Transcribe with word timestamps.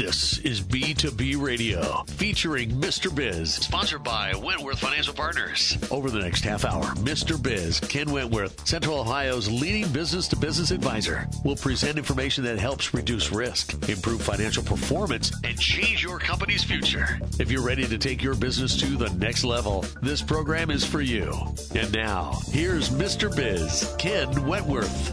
This 0.00 0.38
is 0.38 0.62
B2B 0.62 1.38
Radio, 1.38 2.04
featuring 2.06 2.70
Mr. 2.70 3.14
Biz, 3.14 3.56
sponsored 3.56 4.02
by 4.02 4.32
Wentworth 4.34 4.78
Financial 4.78 5.12
Partners. 5.12 5.76
Over 5.90 6.08
the 6.08 6.20
next 6.20 6.42
half 6.42 6.64
hour, 6.64 6.84
Mr. 7.04 7.40
Biz, 7.40 7.80
Ken 7.80 8.10
Wentworth, 8.10 8.66
Central 8.66 8.98
Ohio's 8.98 9.50
leading 9.50 9.86
business 9.92 10.26
to 10.28 10.36
business 10.36 10.70
advisor, 10.70 11.28
will 11.44 11.54
present 11.54 11.98
information 11.98 12.44
that 12.44 12.58
helps 12.58 12.94
reduce 12.94 13.30
risk, 13.30 13.74
improve 13.90 14.22
financial 14.22 14.62
performance, 14.62 15.32
and 15.44 15.60
change 15.60 16.02
your 16.02 16.18
company's 16.18 16.64
future. 16.64 17.20
If 17.38 17.50
you're 17.50 17.60
ready 17.60 17.86
to 17.86 17.98
take 17.98 18.22
your 18.22 18.34
business 18.34 18.80
to 18.80 18.96
the 18.96 19.10
next 19.18 19.44
level, 19.44 19.84
this 20.00 20.22
program 20.22 20.70
is 20.70 20.82
for 20.82 21.02
you. 21.02 21.34
And 21.74 21.92
now, 21.92 22.38
here's 22.46 22.88
Mr. 22.88 23.36
Biz, 23.36 23.96
Ken 23.98 24.46
Wentworth. 24.46 25.12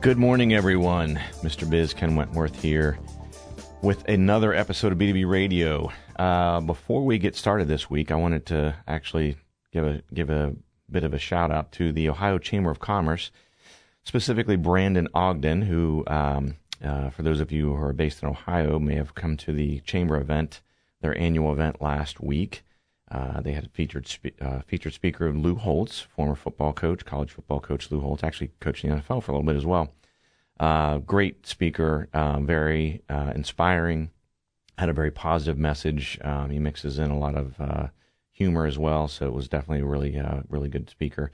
Good 0.00 0.16
morning, 0.16 0.54
everyone. 0.54 1.20
Mr. 1.42 1.68
Biz, 1.68 1.92
Ken 1.92 2.16
Wentworth 2.16 2.62
here 2.62 2.98
with 3.82 4.08
another 4.08 4.54
episode 4.54 4.92
of 4.92 4.98
B2B 4.98 5.28
Radio. 5.28 5.90
Uh, 6.18 6.60
before 6.60 7.04
we 7.04 7.18
get 7.18 7.36
started 7.36 7.68
this 7.68 7.90
week, 7.90 8.10
I 8.10 8.16
wanted 8.16 8.46
to 8.46 8.74
actually 8.86 9.36
give 9.72 9.84
a 9.84 10.02
give 10.12 10.30
a 10.30 10.54
bit 10.90 11.04
of 11.04 11.12
a 11.14 11.18
shout 11.18 11.50
out 11.50 11.72
to 11.72 11.92
the 11.92 12.08
Ohio 12.08 12.38
Chamber 12.38 12.70
of 12.70 12.78
Commerce, 12.78 13.30
specifically 14.04 14.56
Brandon 14.56 15.08
Ogden, 15.14 15.62
who, 15.62 16.04
um, 16.06 16.56
uh, 16.82 17.10
for 17.10 17.22
those 17.22 17.40
of 17.40 17.52
you 17.52 17.74
who 17.74 17.82
are 17.82 17.92
based 17.92 18.22
in 18.22 18.28
Ohio, 18.28 18.78
may 18.78 18.94
have 18.94 19.14
come 19.14 19.36
to 19.38 19.52
the 19.52 19.80
chamber 19.80 20.16
event, 20.16 20.62
their 21.00 21.16
annual 21.18 21.52
event 21.52 21.80
last 21.82 22.20
week. 22.20 22.62
Uh, 23.10 23.40
they 23.40 23.52
had 23.52 23.66
a 23.66 23.68
featured 23.68 24.08
spe- 24.08 24.40
uh, 24.40 24.60
featured 24.66 24.94
speaker 24.94 25.32
Lou 25.32 25.54
Holtz, 25.54 26.00
former 26.00 26.34
football 26.34 26.72
coach, 26.72 27.04
college 27.04 27.30
football 27.30 27.60
coach 27.60 27.90
Lou 27.90 28.00
Holtz, 28.00 28.24
actually 28.24 28.50
coached 28.60 28.82
the 28.82 28.88
NFL 28.88 29.22
for 29.22 29.32
a 29.32 29.34
little 29.36 29.42
bit 29.42 29.56
as 29.56 29.66
well. 29.66 29.92
Uh, 30.58 30.98
great 30.98 31.46
speaker, 31.46 32.08
uh, 32.14 32.40
very 32.40 33.02
uh, 33.08 33.32
inspiring. 33.34 34.10
Had 34.78 34.88
a 34.88 34.94
very 34.94 35.10
positive 35.10 35.58
message. 35.58 36.18
Um, 36.22 36.50
he 36.50 36.58
mixes 36.58 36.98
in 36.98 37.10
a 37.10 37.18
lot 37.18 37.34
of 37.34 37.60
uh, 37.60 37.88
humor 38.32 38.66
as 38.66 38.78
well, 38.78 39.08
so 39.08 39.26
it 39.26 39.32
was 39.32 39.48
definitely 39.48 39.82
a 39.82 39.86
really, 39.86 40.18
uh, 40.18 40.42
really 40.48 40.68
good 40.68 40.88
speaker. 40.90 41.30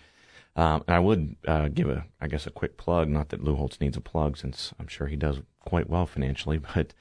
Um, 0.55 0.85
and 0.87 0.97
I 0.97 1.01
would 1.01 1.37
uh, 1.47 1.69
give 1.69 1.89
a, 1.89 2.05
I 2.21 2.29
guess, 2.29 2.47
a 2.47 2.51
quick 2.51 2.77
plug. 2.77 3.09
Not 3.09 3.31
that 3.31 3.43
Lou 3.43 3.57
Holtz 3.57 3.81
needs 3.81 3.97
a 3.97 4.01
plug, 4.01 4.37
since 4.37 4.75
I'm 4.79 4.89
sure 4.89 5.07
he 5.07 5.17
does 5.17 5.41
quite 5.61 5.89
well 5.89 6.07
financially. 6.07 6.61
But 6.75 6.95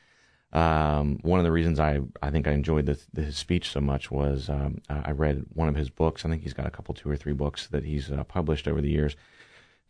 um, 0.54 1.20
one 1.22 1.40
of 1.40 1.46
the 1.46 1.52
reasons 1.52 1.80
I, 1.80 2.02
I 2.22 2.30
think 2.30 2.46
I 2.46 2.52
enjoyed 2.52 2.98
his 3.16 3.38
speech 3.38 3.70
so 3.70 3.80
much 3.80 4.12
was 4.12 4.50
um, 4.50 4.82
I 4.90 5.12
read 5.12 5.46
one 5.54 5.70
of 5.70 5.76
his 5.76 5.90
books. 5.90 6.26
I 6.26 6.30
think 6.30 6.44
he's 6.44 6.54
got 6.54 6.68
a 6.68 6.72
couple, 6.72 6.94
two 6.94 7.10
or 7.10 7.16
three 7.16 7.32
books 7.32 7.68
that 7.68 7.86
he's 7.86 8.12
published 8.28 8.68
over 8.68 8.82
the 8.82 8.92
years 8.92 9.16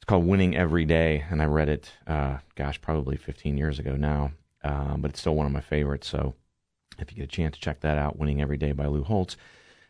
it's 0.02 0.08
called 0.08 0.26
Winning 0.26 0.58
Every 0.58 0.84
Day, 0.84 1.24
and 1.30 1.44
I 1.44 1.46
read 1.46 1.70
it, 1.70 1.92
uh, 2.08 2.40
gosh, 2.56 2.82
probably 2.82 3.18
15 3.18 3.56
years 3.56 3.78
ago 3.78 3.96
now, 3.96 4.32
um, 4.64 5.00
but 5.00 5.12
it's 5.12 5.20
still 5.20 5.36
one 5.36 5.46
of 5.46 5.52
my 5.52 5.62
favorites. 5.62 6.08
So 6.08 6.34
if 6.98 7.12
you 7.12 7.18
get 7.18 7.26
a 7.26 7.28
chance 7.28 7.54
to 7.54 7.62
check 7.62 7.82
that 7.82 8.00
out, 8.00 8.18
Winning 8.18 8.42
Every 8.42 8.58
Day 8.58 8.72
by 8.72 8.88
Lou 8.88 9.04
Holtz. 9.04 9.38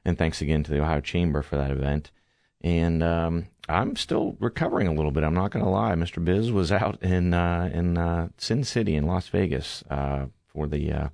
And 0.04 0.17
thanks 0.17 0.42
again 0.42 0.64
to 0.64 0.72
the 0.72 0.82
Ohio 0.82 1.00
Chamber 1.00 1.42
for 1.42 1.56
that 1.56 1.72
event. 1.72 2.12
And 2.59 3.02
um, 3.02 3.48
I'm 3.70 3.95
still 3.95 4.36
recovering 4.42 4.88
a 4.88 4.94
little 4.94 5.12
bit. 5.12 5.23
I'm 5.23 5.34
not 5.34 5.52
going 5.52 5.64
to 5.64 5.72
lie. 5.72 5.94
Mr. 5.94 6.23
Biz 6.23 6.52
was 6.52 6.73
out 6.73 7.02
in 7.02 7.34
uh, 7.34 7.72
in 7.73 7.98
uh, 7.98 8.28
Sin 8.38 8.66
City 8.66 8.95
in 8.95 9.08
Las 9.08 9.30
Vegas 9.30 9.82
uh, 9.89 10.26
for 10.45 10.67
the 10.67 10.92
uh, 10.92 11.09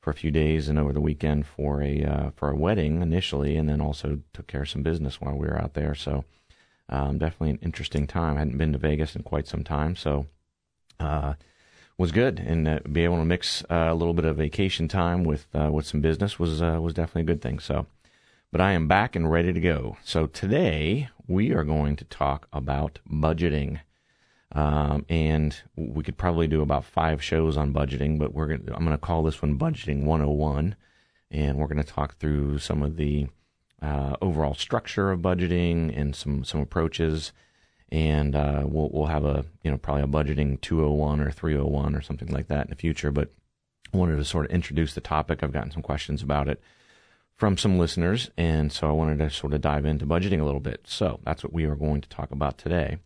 for 0.00 0.10
a 0.10 0.14
few 0.14 0.30
days 0.30 0.68
and 0.68 0.78
over 0.78 0.92
the 0.92 1.00
weekend 1.00 1.46
for 1.46 1.82
a 1.82 2.04
uh, 2.04 2.30
for 2.36 2.48
a 2.48 2.56
wedding 2.56 3.02
initially, 3.02 3.56
and 3.56 3.68
then 3.68 3.80
also 3.80 4.20
took 4.32 4.46
care 4.46 4.62
of 4.62 4.68
some 4.68 4.84
business 4.84 5.20
while 5.20 5.36
we 5.36 5.48
were 5.48 5.60
out 5.60 5.74
there. 5.74 5.96
So 5.96 6.24
um, 6.88 7.18
definitely 7.18 7.50
an 7.50 7.58
interesting 7.62 8.06
time. 8.06 8.36
I 8.36 8.40
hadn't 8.40 8.58
been 8.58 8.72
to 8.72 8.78
Vegas 8.78 9.16
in 9.16 9.22
quite 9.22 9.46
some 9.46 9.64
time, 9.64 9.96
so 9.96 10.26
uh, 11.00 11.34
was 11.98 12.12
good. 12.12 12.38
And 12.38 12.68
uh, 12.68 12.80
be 12.90 13.04
able 13.04 13.16
to 13.16 13.24
mix 13.24 13.64
uh, 13.64 13.88
a 13.90 13.94
little 13.94 14.14
bit 14.14 14.24
of 14.24 14.36
vacation 14.36 14.88
time 14.88 15.24
with 15.24 15.46
uh, 15.54 15.70
with 15.72 15.86
some 15.86 16.00
business 16.00 16.38
was 16.38 16.62
uh, 16.62 16.78
was 16.80 16.94
definitely 16.94 17.22
a 17.22 17.34
good 17.34 17.42
thing. 17.42 17.58
So, 17.58 17.86
but 18.52 18.60
I 18.60 18.72
am 18.72 18.86
back 18.86 19.16
and 19.16 19.30
ready 19.30 19.52
to 19.52 19.60
go. 19.60 19.96
So 20.04 20.26
today 20.26 21.08
we 21.26 21.52
are 21.52 21.64
going 21.64 21.96
to 21.96 22.04
talk 22.04 22.48
about 22.52 23.00
budgeting. 23.10 23.80
Um, 24.52 25.04
and 25.08 25.60
we 25.74 26.04
could 26.04 26.16
probably 26.16 26.46
do 26.46 26.62
about 26.62 26.84
five 26.84 27.22
shows 27.22 27.56
on 27.56 27.74
budgeting, 27.74 28.18
but 28.18 28.32
we're 28.32 28.46
gonna, 28.46 28.74
I'm 28.74 28.84
going 28.84 28.96
to 28.96 28.98
call 28.98 29.24
this 29.24 29.42
one 29.42 29.58
Budgeting 29.58 30.04
101, 30.04 30.76
and 31.32 31.58
we're 31.58 31.66
going 31.66 31.82
to 31.82 31.92
talk 31.92 32.16
through 32.18 32.60
some 32.60 32.82
of 32.82 32.96
the 32.96 33.26
uh, 33.86 34.16
overall 34.20 34.54
structure 34.54 35.12
of 35.12 35.20
budgeting 35.20 35.96
and 35.96 36.14
some 36.16 36.44
some 36.44 36.60
approaches. 36.60 37.32
And 37.92 38.34
uh, 38.34 38.64
we'll 38.66 38.90
we'll 38.92 39.06
have 39.06 39.24
a 39.24 39.44
you 39.62 39.70
know 39.70 39.78
probably 39.78 40.02
a 40.02 40.06
budgeting 40.06 40.60
201 40.60 41.20
or 41.20 41.30
301 41.30 41.94
or 41.94 42.02
something 42.02 42.28
like 42.28 42.48
that 42.48 42.66
in 42.66 42.70
the 42.70 42.76
future. 42.76 43.12
But 43.12 43.30
I 43.94 43.96
wanted 43.96 44.16
to 44.16 44.24
sort 44.24 44.46
of 44.46 44.50
introduce 44.50 44.94
the 44.94 45.00
topic. 45.00 45.42
I've 45.42 45.52
gotten 45.52 45.70
some 45.70 45.82
questions 45.82 46.20
about 46.20 46.48
it 46.48 46.60
from 47.36 47.56
some 47.56 47.78
listeners, 47.78 48.30
and 48.36 48.72
so 48.72 48.88
I 48.88 48.92
wanted 48.92 49.18
to 49.18 49.30
sort 49.30 49.52
of 49.52 49.60
dive 49.60 49.86
into 49.86 50.04
budgeting 50.04 50.40
a 50.40 50.44
little 50.44 50.60
bit. 50.60 50.80
So 50.84 51.20
that's 51.24 51.44
what 51.44 51.52
we 51.52 51.64
are 51.64 51.76
going 51.76 52.00
to 52.00 52.08
talk 52.08 52.32
about 52.32 52.58
today. 52.58 52.98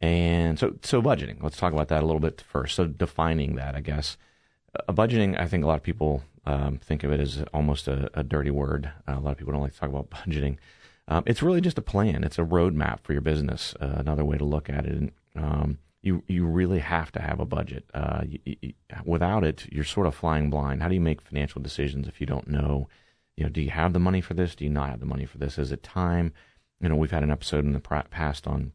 And 0.00 0.58
so 0.58 0.74
so 0.82 1.00
budgeting. 1.00 1.40
Let's 1.40 1.58
talk 1.58 1.72
about 1.72 1.88
that 1.88 2.02
a 2.02 2.06
little 2.06 2.20
bit 2.20 2.40
first. 2.40 2.74
So 2.74 2.86
defining 2.86 3.54
that, 3.54 3.76
I 3.76 3.80
guess. 3.80 4.16
A 4.88 4.92
budgeting, 4.92 5.38
I 5.38 5.46
think 5.46 5.62
a 5.62 5.66
lot 5.66 5.76
of 5.76 5.82
people 5.82 6.24
um, 6.44 6.78
think 6.78 7.04
of 7.04 7.12
it 7.12 7.20
as 7.20 7.44
almost 7.54 7.88
a, 7.88 8.10
a 8.14 8.22
dirty 8.22 8.50
word. 8.50 8.90
Uh, 9.08 9.16
a 9.16 9.20
lot 9.20 9.32
of 9.32 9.38
people 9.38 9.52
don't 9.52 9.62
like 9.62 9.72
to 9.72 9.78
talk 9.78 9.88
about 9.88 10.10
budgeting. 10.10 10.56
Um, 11.08 11.22
it's 11.26 11.42
really 11.42 11.60
just 11.60 11.78
a 11.78 11.82
plan. 11.82 12.24
It's 12.24 12.38
a 12.38 12.44
roadmap 12.44 13.00
for 13.02 13.12
your 13.12 13.22
business. 13.22 13.74
Uh, 13.80 13.94
another 13.96 14.24
way 14.24 14.38
to 14.38 14.44
look 14.44 14.70
at 14.70 14.86
it. 14.86 14.92
And, 14.92 15.12
um, 15.36 15.78
you 16.02 16.24
you 16.26 16.44
really 16.44 16.80
have 16.80 17.12
to 17.12 17.22
have 17.22 17.38
a 17.38 17.44
budget. 17.44 17.88
Uh, 17.94 18.22
you, 18.26 18.40
you, 18.44 18.72
without 19.04 19.44
it, 19.44 19.66
you're 19.70 19.84
sort 19.84 20.08
of 20.08 20.14
flying 20.14 20.50
blind. 20.50 20.82
How 20.82 20.88
do 20.88 20.94
you 20.94 21.00
make 21.00 21.20
financial 21.20 21.62
decisions 21.62 22.08
if 22.08 22.20
you 22.20 22.26
don't 22.26 22.48
know? 22.48 22.88
You 23.36 23.44
know, 23.44 23.50
do 23.50 23.62
you 23.62 23.70
have 23.70 23.92
the 23.92 24.00
money 24.00 24.20
for 24.20 24.34
this? 24.34 24.54
Do 24.54 24.64
you 24.64 24.70
not 24.70 24.90
have 24.90 25.00
the 25.00 25.06
money 25.06 25.26
for 25.26 25.38
this? 25.38 25.58
Is 25.58 25.70
it 25.70 25.82
time? 25.82 26.32
You 26.80 26.88
know, 26.88 26.96
we've 26.96 27.12
had 27.12 27.22
an 27.22 27.30
episode 27.30 27.64
in 27.64 27.72
the 27.72 27.80
past 27.80 28.48
on 28.48 28.72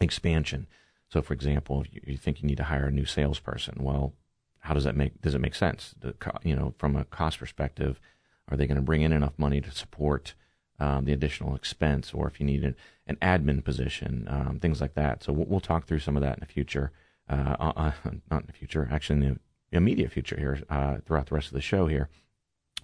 expansion. 0.00 0.68
So, 1.10 1.20
for 1.20 1.34
example, 1.34 1.84
if 1.92 2.08
you 2.08 2.16
think 2.16 2.40
you 2.40 2.46
need 2.46 2.58
to 2.58 2.64
hire 2.64 2.86
a 2.86 2.92
new 2.92 3.04
salesperson, 3.04 3.78
well, 3.80 4.14
how 4.60 4.74
does 4.74 4.84
that 4.84 4.96
make 4.96 5.20
does 5.20 5.34
it 5.34 5.40
make 5.40 5.54
sense? 5.54 5.94
The, 6.00 6.14
you 6.42 6.54
know, 6.54 6.74
from 6.78 6.96
a 6.96 7.04
cost 7.04 7.38
perspective, 7.38 8.00
are 8.48 8.56
they 8.56 8.66
going 8.66 8.76
to 8.76 8.82
bring 8.82 9.02
in 9.02 9.12
enough 9.12 9.34
money 9.36 9.60
to 9.60 9.70
support 9.70 10.34
um, 10.80 11.04
the 11.04 11.12
additional 11.12 11.54
expense, 11.54 12.12
or 12.14 12.28
if 12.28 12.38
you 12.38 12.46
need 12.46 12.62
an, 12.62 12.76
an 13.06 13.16
admin 13.16 13.64
position, 13.64 14.26
um, 14.30 14.58
things 14.60 14.80
like 14.80 14.94
that. 14.94 15.24
So 15.24 15.32
we'll, 15.32 15.46
we'll, 15.46 15.60
talk 15.60 15.86
through 15.86 15.98
some 15.98 16.16
of 16.16 16.22
that 16.22 16.34
in 16.34 16.40
the 16.40 16.46
future. 16.46 16.92
Uh, 17.28 17.56
uh, 17.58 17.72
uh 17.76 17.92
not 18.30 18.42
in 18.42 18.46
the 18.46 18.52
future, 18.52 18.88
actually 18.90 19.20
in 19.20 19.40
the 19.70 19.76
immediate 19.76 20.12
future 20.12 20.38
here 20.38 20.62
uh, 20.70 20.98
throughout 21.04 21.26
the 21.26 21.34
rest 21.34 21.48
of 21.48 21.54
the 21.54 21.60
show 21.60 21.86
here. 21.88 22.08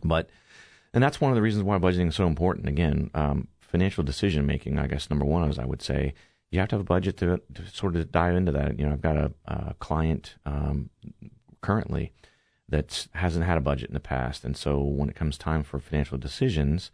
But 0.02 0.28
and 0.92 1.02
that's 1.02 1.20
one 1.20 1.30
of 1.30 1.36
the 1.36 1.42
reasons 1.42 1.64
why 1.64 1.78
budgeting 1.78 2.08
is 2.08 2.16
so 2.16 2.26
important. 2.26 2.68
Again, 2.68 3.10
um, 3.14 3.48
financial 3.60 4.04
decision 4.04 4.46
making. 4.46 4.78
I 4.78 4.86
guess 4.86 5.10
number 5.10 5.24
one 5.24 5.48
is 5.48 5.58
I 5.58 5.64
would 5.64 5.82
say 5.82 6.14
you 6.50 6.60
have 6.60 6.68
to 6.68 6.76
have 6.76 6.82
a 6.82 6.84
budget 6.84 7.16
to, 7.18 7.40
to 7.54 7.66
sort 7.72 7.96
of 7.96 8.12
dive 8.12 8.36
into 8.36 8.52
that. 8.52 8.78
You 8.78 8.86
know, 8.86 8.92
I've 8.92 9.00
got 9.00 9.16
a, 9.16 9.32
a 9.46 9.74
client 9.80 10.36
um, 10.46 10.90
currently 11.64 12.12
that 12.68 13.08
hasn't 13.14 13.44
had 13.44 13.58
a 13.58 13.62
budget 13.62 13.88
in 13.88 13.94
the 13.94 14.00
past, 14.00 14.44
and 14.44 14.56
so 14.56 14.80
when 14.80 15.08
it 15.08 15.16
comes 15.16 15.36
time 15.38 15.62
for 15.62 15.78
financial 15.78 16.18
decisions, 16.18 16.90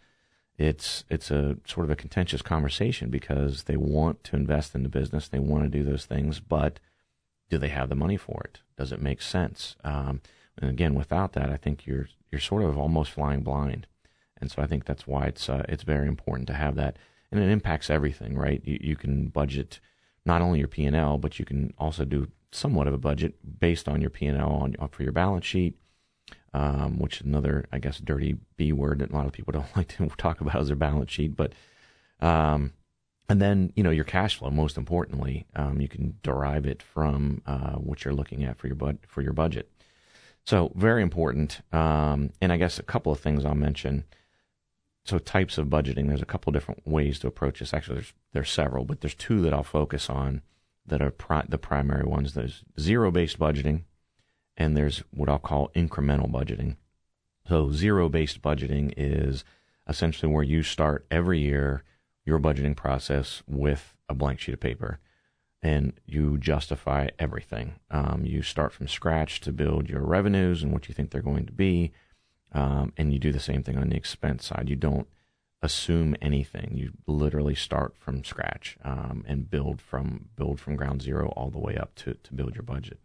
it's 0.58 1.04
it's 1.08 1.30
a 1.30 1.56
sort 1.66 1.86
of 1.86 1.90
a 1.90 1.96
contentious 1.96 2.42
conversation 2.42 3.10
because 3.10 3.64
they 3.64 3.76
want 3.76 4.22
to 4.24 4.36
invest 4.36 4.74
in 4.74 4.82
the 4.82 4.88
business, 4.88 5.28
they 5.28 5.38
want 5.38 5.64
to 5.64 5.78
do 5.78 5.82
those 5.82 6.04
things, 6.04 6.40
but 6.40 6.80
do 7.48 7.58
they 7.58 7.68
have 7.68 7.88
the 7.88 7.94
money 7.94 8.16
for 8.16 8.42
it? 8.44 8.60
Does 8.76 8.92
it 8.92 9.02
make 9.02 9.22
sense? 9.22 9.76
Um, 9.82 10.20
and 10.58 10.70
again, 10.70 10.94
without 10.94 11.32
that, 11.32 11.50
I 11.50 11.56
think 11.56 11.86
you're 11.86 12.08
you're 12.30 12.40
sort 12.40 12.62
of 12.62 12.78
almost 12.78 13.10
flying 13.10 13.42
blind, 13.42 13.86
and 14.40 14.50
so 14.50 14.62
I 14.62 14.66
think 14.66 14.84
that's 14.84 15.06
why 15.06 15.24
it's 15.26 15.48
uh, 15.48 15.64
it's 15.68 15.82
very 15.82 16.06
important 16.06 16.46
to 16.48 16.54
have 16.54 16.76
that, 16.76 16.96
and 17.30 17.42
it 17.42 17.50
impacts 17.50 17.90
everything, 17.90 18.36
right? 18.36 18.62
You, 18.64 18.78
you 18.80 18.96
can 18.96 19.28
budget 19.28 19.80
not 20.24 20.42
only 20.42 20.58
your 20.58 20.68
P 20.68 20.84
and 20.84 20.96
L, 20.96 21.18
but 21.18 21.38
you 21.38 21.44
can 21.44 21.72
also 21.78 22.04
do 22.04 22.28
somewhat 22.52 22.86
of 22.86 22.94
a 22.94 22.98
budget 22.98 23.34
based 23.60 23.88
on 23.88 24.00
your 24.00 24.10
P 24.10 24.26
and 24.26 24.38
L 24.38 24.52
on 24.52 24.76
for 24.90 25.02
your 25.02 25.12
balance 25.12 25.44
sheet, 25.44 25.74
um, 26.52 26.98
which 26.98 27.20
is 27.20 27.26
another, 27.26 27.66
I 27.72 27.78
guess, 27.78 27.98
dirty 27.98 28.36
B 28.56 28.72
word 28.72 29.00
that 29.00 29.10
a 29.10 29.14
lot 29.14 29.26
of 29.26 29.32
people 29.32 29.52
don't 29.54 29.76
like 29.76 29.88
to 29.96 30.08
talk 30.16 30.40
about 30.40 30.56
as 30.56 30.68
their 30.68 30.76
balance 30.76 31.10
sheet. 31.10 31.36
But 31.36 31.52
um, 32.20 32.72
and 33.28 33.40
then 33.40 33.72
you 33.76 33.82
know 33.82 33.90
your 33.90 34.04
cash 34.04 34.36
flow. 34.36 34.50
Most 34.50 34.76
importantly, 34.76 35.46
um, 35.54 35.80
you 35.80 35.88
can 35.88 36.18
derive 36.22 36.66
it 36.66 36.82
from 36.82 37.42
uh, 37.46 37.76
what 37.76 38.04
you're 38.04 38.14
looking 38.14 38.44
at 38.44 38.58
for 38.58 38.66
your 38.66 38.76
bud- 38.76 38.98
for 39.06 39.22
your 39.22 39.32
budget. 39.32 39.70
So 40.44 40.72
very 40.74 41.02
important. 41.02 41.60
Um, 41.72 42.30
and 42.40 42.52
I 42.52 42.56
guess 42.56 42.78
a 42.78 42.82
couple 42.82 43.12
of 43.12 43.20
things 43.20 43.44
I'll 43.44 43.54
mention. 43.54 44.04
So 45.04 45.18
types 45.18 45.58
of 45.58 45.68
budgeting. 45.68 46.08
There's 46.08 46.22
a 46.22 46.26
couple 46.26 46.50
of 46.50 46.54
different 46.54 46.86
ways 46.86 47.20
to 47.20 47.28
approach 47.28 47.60
this. 47.60 47.72
Actually, 47.72 47.96
there's 47.96 48.12
there's 48.32 48.50
several, 48.50 48.84
but 48.84 49.00
there's 49.00 49.14
two 49.14 49.40
that 49.42 49.54
I'll 49.54 49.62
focus 49.62 50.10
on 50.10 50.42
that 50.90 51.02
are 51.02 51.10
pri- 51.10 51.46
the 51.48 51.58
primary 51.58 52.04
ones. 52.04 52.34
There's 52.34 52.62
zero 52.78 53.10
based 53.10 53.38
budgeting, 53.38 53.84
and 54.56 54.76
there's 54.76 55.02
what 55.10 55.28
I'll 55.28 55.38
call 55.38 55.70
incremental 55.74 56.30
budgeting. 56.30 56.76
So, 57.48 57.72
zero 57.72 58.08
based 58.08 58.42
budgeting 58.42 58.92
is 58.96 59.44
essentially 59.88 60.32
where 60.32 60.44
you 60.44 60.62
start 60.62 61.06
every 61.10 61.40
year 61.40 61.82
your 62.24 62.38
budgeting 62.38 62.76
process 62.76 63.42
with 63.48 63.96
a 64.08 64.14
blank 64.14 64.40
sheet 64.40 64.54
of 64.54 64.60
paper 64.60 65.00
and 65.62 65.92
you 66.06 66.38
justify 66.38 67.08
everything. 67.18 67.74
Um, 67.90 68.22
you 68.24 68.42
start 68.42 68.72
from 68.72 68.88
scratch 68.88 69.40
to 69.40 69.52
build 69.52 69.88
your 69.88 70.02
revenues 70.02 70.62
and 70.62 70.72
what 70.72 70.88
you 70.88 70.94
think 70.94 71.10
they're 71.10 71.22
going 71.22 71.46
to 71.46 71.52
be. 71.52 71.92
Um, 72.52 72.92
and 72.96 73.12
you 73.12 73.18
do 73.18 73.32
the 73.32 73.40
same 73.40 73.62
thing 73.62 73.78
on 73.78 73.90
the 73.90 73.96
expense 73.96 74.46
side. 74.46 74.68
You 74.68 74.76
don't 74.76 75.06
assume 75.62 76.16
anything. 76.22 76.72
You 76.74 76.92
literally 77.06 77.54
start 77.54 77.94
from 77.98 78.24
scratch 78.24 78.78
um, 78.84 79.24
and 79.26 79.50
build 79.50 79.80
from 79.80 80.30
build 80.36 80.60
from 80.60 80.76
ground 80.76 81.02
zero 81.02 81.28
all 81.36 81.50
the 81.50 81.58
way 81.58 81.76
up 81.76 81.94
to 81.96 82.14
to 82.14 82.34
build 82.34 82.54
your 82.54 82.62
budget. 82.62 82.98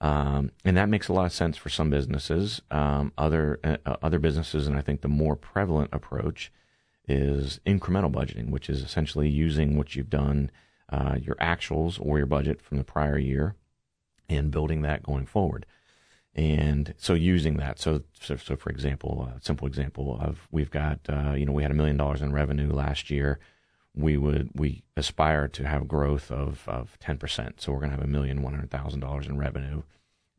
Um, 0.00 0.52
and 0.64 0.76
that 0.76 0.88
makes 0.88 1.08
a 1.08 1.12
lot 1.12 1.26
of 1.26 1.32
sense 1.32 1.56
for 1.56 1.68
some 1.68 1.90
businesses. 1.90 2.62
Um, 2.70 3.12
other 3.18 3.58
uh, 3.64 3.96
other 4.02 4.18
businesses, 4.18 4.66
and 4.66 4.76
I 4.76 4.80
think 4.80 5.00
the 5.00 5.08
more 5.08 5.36
prevalent 5.36 5.90
approach 5.92 6.52
is 7.06 7.60
incremental 7.66 8.12
budgeting, 8.12 8.50
which 8.50 8.68
is 8.68 8.82
essentially 8.82 9.28
using 9.28 9.76
what 9.76 9.96
you've 9.96 10.10
done, 10.10 10.50
uh, 10.90 11.16
your 11.20 11.36
actuals 11.36 11.98
or 12.00 12.18
your 12.18 12.26
budget 12.26 12.60
from 12.60 12.78
the 12.78 12.84
prior 12.84 13.18
year, 13.18 13.54
and 14.28 14.50
building 14.50 14.82
that 14.82 15.02
going 15.02 15.26
forward. 15.26 15.64
And 16.38 16.94
so 16.98 17.14
using 17.14 17.56
that, 17.56 17.80
so 17.80 18.02
so, 18.20 18.36
so 18.36 18.54
for 18.54 18.70
example, 18.70 19.28
a 19.36 19.40
simple 19.44 19.66
example 19.66 20.16
of 20.20 20.46
we've 20.52 20.70
got 20.70 21.00
uh, 21.08 21.32
you 21.32 21.44
know 21.44 21.50
we 21.50 21.62
had 21.64 21.72
a 21.72 21.74
million 21.74 21.96
dollars 21.96 22.22
in 22.22 22.32
revenue 22.32 22.72
last 22.72 23.10
year. 23.10 23.40
We 23.96 24.16
would 24.16 24.50
we 24.54 24.84
aspire 24.96 25.48
to 25.48 25.66
have 25.66 25.88
growth 25.88 26.30
of 26.30 26.62
of 26.68 26.96
ten 27.00 27.18
percent. 27.18 27.60
So 27.60 27.72
we're 27.72 27.80
going 27.80 27.90
to 27.90 27.96
have 27.96 28.04
a 28.04 28.06
million 28.06 28.40
one 28.42 28.54
hundred 28.54 28.70
thousand 28.70 29.00
dollars 29.00 29.26
in 29.26 29.36
revenue, 29.36 29.82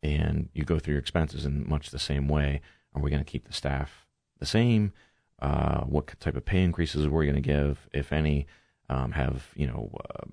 and 0.02 0.48
you 0.54 0.64
go 0.64 0.80
through 0.80 0.94
your 0.94 1.02
expenses 1.02 1.46
in 1.46 1.68
much 1.68 1.90
the 1.90 2.00
same 2.00 2.30
way. 2.30 2.62
Are 2.96 3.02
we 3.02 3.10
going 3.10 3.26
to 3.26 3.30
keep 3.30 3.46
the 3.46 3.54
staff 3.54 4.08
the 4.40 4.46
same? 4.46 4.94
Uh, 5.42 5.82
what 5.82 6.18
type 6.22 6.38
of 6.38 6.46
pay 6.46 6.64
increases 6.64 7.06
are 7.06 7.10
we 7.10 7.26
going 7.26 7.36
to 7.36 7.42
give, 7.42 7.90
if 7.92 8.14
any? 8.14 8.48
Um, 8.88 9.12
have 9.12 9.50
you 9.54 9.68
know 9.68 9.92
uh, 10.10 10.28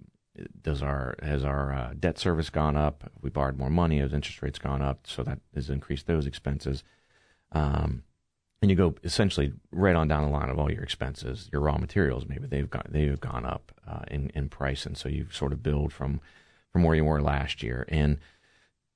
does 0.62 0.82
our 0.82 1.16
has 1.22 1.44
our 1.44 1.72
uh, 1.72 1.94
debt 1.98 2.18
service 2.18 2.50
gone 2.50 2.76
up? 2.76 3.10
We 3.22 3.30
borrowed 3.30 3.58
more 3.58 3.70
money? 3.70 3.98
Has 3.98 4.12
interest 4.12 4.42
rates 4.42 4.58
gone 4.58 4.82
up? 4.82 5.06
So 5.06 5.22
that 5.22 5.40
has 5.54 5.70
increased 5.70 6.06
those 6.06 6.26
expenses. 6.26 6.82
Um, 7.52 8.02
and 8.62 8.70
you 8.70 8.76
go 8.76 8.94
essentially 9.04 9.52
right 9.70 9.94
on 9.94 10.08
down 10.08 10.24
the 10.24 10.30
line 10.30 10.48
of 10.48 10.58
all 10.58 10.72
your 10.72 10.82
expenses, 10.82 11.48
your 11.52 11.60
raw 11.60 11.76
materials. 11.78 12.26
Maybe 12.26 12.46
they've 12.46 12.70
got 12.70 12.92
they've 12.92 13.20
gone 13.20 13.44
up 13.44 13.72
uh, 13.86 14.04
in 14.10 14.30
in 14.30 14.48
price, 14.48 14.86
and 14.86 14.96
so 14.96 15.08
you 15.08 15.26
sort 15.30 15.52
of 15.52 15.62
build 15.62 15.92
from 15.92 16.20
from 16.72 16.82
where 16.82 16.96
you 16.96 17.04
were 17.04 17.22
last 17.22 17.62
year. 17.62 17.84
And 17.88 18.18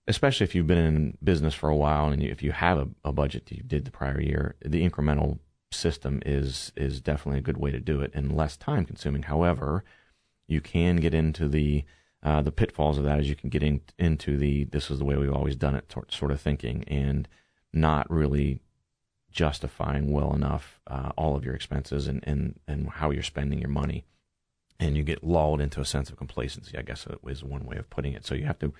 especially 0.07 0.45
if 0.45 0.55
you've 0.55 0.67
been 0.67 0.79
in 0.79 1.19
business 1.23 1.55
for 1.55 1.69
a 1.69 1.77
while, 1.77 2.09
and 2.09 2.23
if 2.23 2.43
you 2.43 2.53
have 2.53 2.79
a, 2.79 2.89
a 3.05 3.13
budget 3.13 3.47
that 3.47 3.57
you 3.57 3.63
did 3.63 3.85
the 3.85 3.91
prior 3.91 4.21
year, 4.21 4.57
the 4.65 4.89
incremental 4.89 5.39
system 5.73 6.21
is 6.27 6.73
is 6.77 7.01
definitely 7.01 7.39
a 7.39 7.43
good 7.43 7.59
way 7.59 7.71
to 7.71 7.81
do 7.81 8.01
it 8.01 8.11
and 8.15 8.37
less 8.37 8.57
time 8.57 8.85
consuming. 8.85 9.25
However, 9.25 9.85
you 10.51 10.61
can 10.61 10.97
get 10.97 11.15
into 11.15 11.49
the 11.49 11.85
uh, 12.23 12.43
the 12.43 12.53
pitfalls 12.53 12.99
of 12.99 13.05
that 13.05 13.19
is 13.19 13.29
you 13.29 13.37
can 13.37 13.49
get 13.49 13.63
in, 13.63 13.81
into 13.99 14.37
the 14.37 14.65
this 14.65 14.91
is 14.91 14.99
the 14.99 15.05
way 15.05 15.17
we've 15.17 15.33
always 15.33 15.57
done 15.57 15.75
it 15.75 15.95
sort 16.11 16.31
of 16.31 16.41
thinking 16.41 16.85
and 16.87 17.29
not 17.73 18.11
really 18.11 18.61
justifying 19.31 20.11
well 20.11 20.35
enough 20.35 20.81
uh, 20.87 21.13
all 21.17 21.37
of 21.37 21.45
your 21.45 21.55
expenses 21.55 22.09
and, 22.09 22.23
and, 22.25 22.59
and 22.67 22.89
how 22.91 23.11
you're 23.11 23.23
spending 23.23 23.61
your 23.61 23.71
money. 23.71 24.05
And 24.79 24.97
you 24.97 25.05
get 25.05 25.23
lulled 25.23 25.61
into 25.61 25.81
a 25.81 25.85
sense 25.85 26.11
of 26.11 26.17
complacency, 26.17 26.77
I 26.77 26.83
guess 26.83 27.07
is 27.27 27.45
one 27.45 27.65
way 27.65 27.77
of 27.77 27.91
putting 27.91 28.15
it. 28.15 28.27
So 28.27 28.35
you 28.35 28.47
have 28.47 28.59
to 28.61 28.73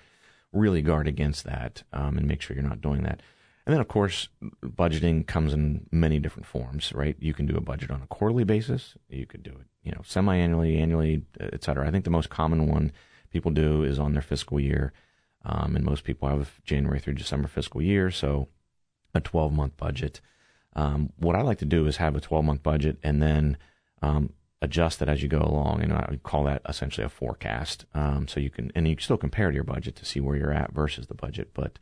really 0.53 0.83
guard 0.83 1.07
against 1.07 1.45
that 1.45 1.83
um, 1.93 2.19
and 2.19 2.27
make 2.27 2.41
sure 2.41 2.57
you're 2.57 2.69
not 2.69 2.81
doing 2.81 3.03
that. 3.03 3.21
And 3.67 3.75
then, 3.75 3.81
of 3.81 3.89
course, 3.89 4.29
budgeting 4.65 5.27
comes 5.27 5.53
in 5.53 5.87
many 5.93 6.19
different 6.19 6.47
forms, 6.47 6.93
right? 6.95 7.17
You 7.21 7.35
can 7.35 7.47
do 7.47 7.57
a 7.57 7.61
budget 7.61 7.91
on 7.91 8.03
a 8.03 8.07
quarterly 8.07 8.45
basis. 8.45 8.95
You 9.09 9.27
could 9.27 9.43
do 9.43 9.51
it, 9.51 9.67
you 9.83 9.93
know, 9.93 10.01
semi-annually, 10.05 10.79
annually, 10.79 11.23
et 11.39 11.63
cetera. 11.63 11.87
I 11.87 11.91
think 11.91 12.05
the 12.05 12.11
most 12.11 12.31
common 12.31 12.67
one 12.67 12.93
people 13.31 13.51
do 13.51 13.83
is 13.85 13.99
on 13.99 14.13
their 14.13 14.23
fiscal 14.23 14.59
year. 14.59 14.93
Um, 15.45 15.77
and 15.77 15.85
most 15.85 16.05
people 16.05 16.29
have 16.29 16.63
January 16.65 17.01
through 17.01 17.15
December 17.15 17.49
fiscal 17.49 17.81
year, 17.81 18.11
so 18.11 18.49
a 19.15 19.21
12 19.21 19.53
month 19.53 19.77
budget. 19.77 20.21
Um, 20.75 21.13
what 21.17 21.37
I 21.37 21.43
like 21.43 21.59
to 21.59 21.65
do 21.65 21.87
is 21.87 21.97
have 21.97 22.15
a 22.15 22.21
12 22.21 22.45
month 22.45 22.63
budget 22.63 22.99
and 23.03 23.23
then 23.23 23.57
um, 24.03 24.33
adjust 24.63 25.01
it 25.01 25.09
as 25.09 25.23
you 25.23 25.29
go 25.29 25.41
along, 25.41 25.83
and 25.83 25.93
I 25.93 26.07
would 26.11 26.23
call 26.23 26.45
that 26.45 26.63
essentially 26.69 27.05
a 27.05 27.09
forecast. 27.09 27.87
Um, 27.95 28.29
so 28.29 28.41
you 28.41 28.51
can, 28.51 28.71
and 28.75 28.87
you 28.87 28.97
can 28.97 29.03
still 29.03 29.17
compare 29.17 29.51
to 29.51 29.55
your 29.55 29.65
budget 29.65 29.97
to 29.97 30.05
see 30.05 30.21
where 30.21 30.37
you're 30.37 30.53
at 30.53 30.73
versus 30.73 31.07
the 31.07 31.15
budget, 31.15 31.51
but 31.55 31.79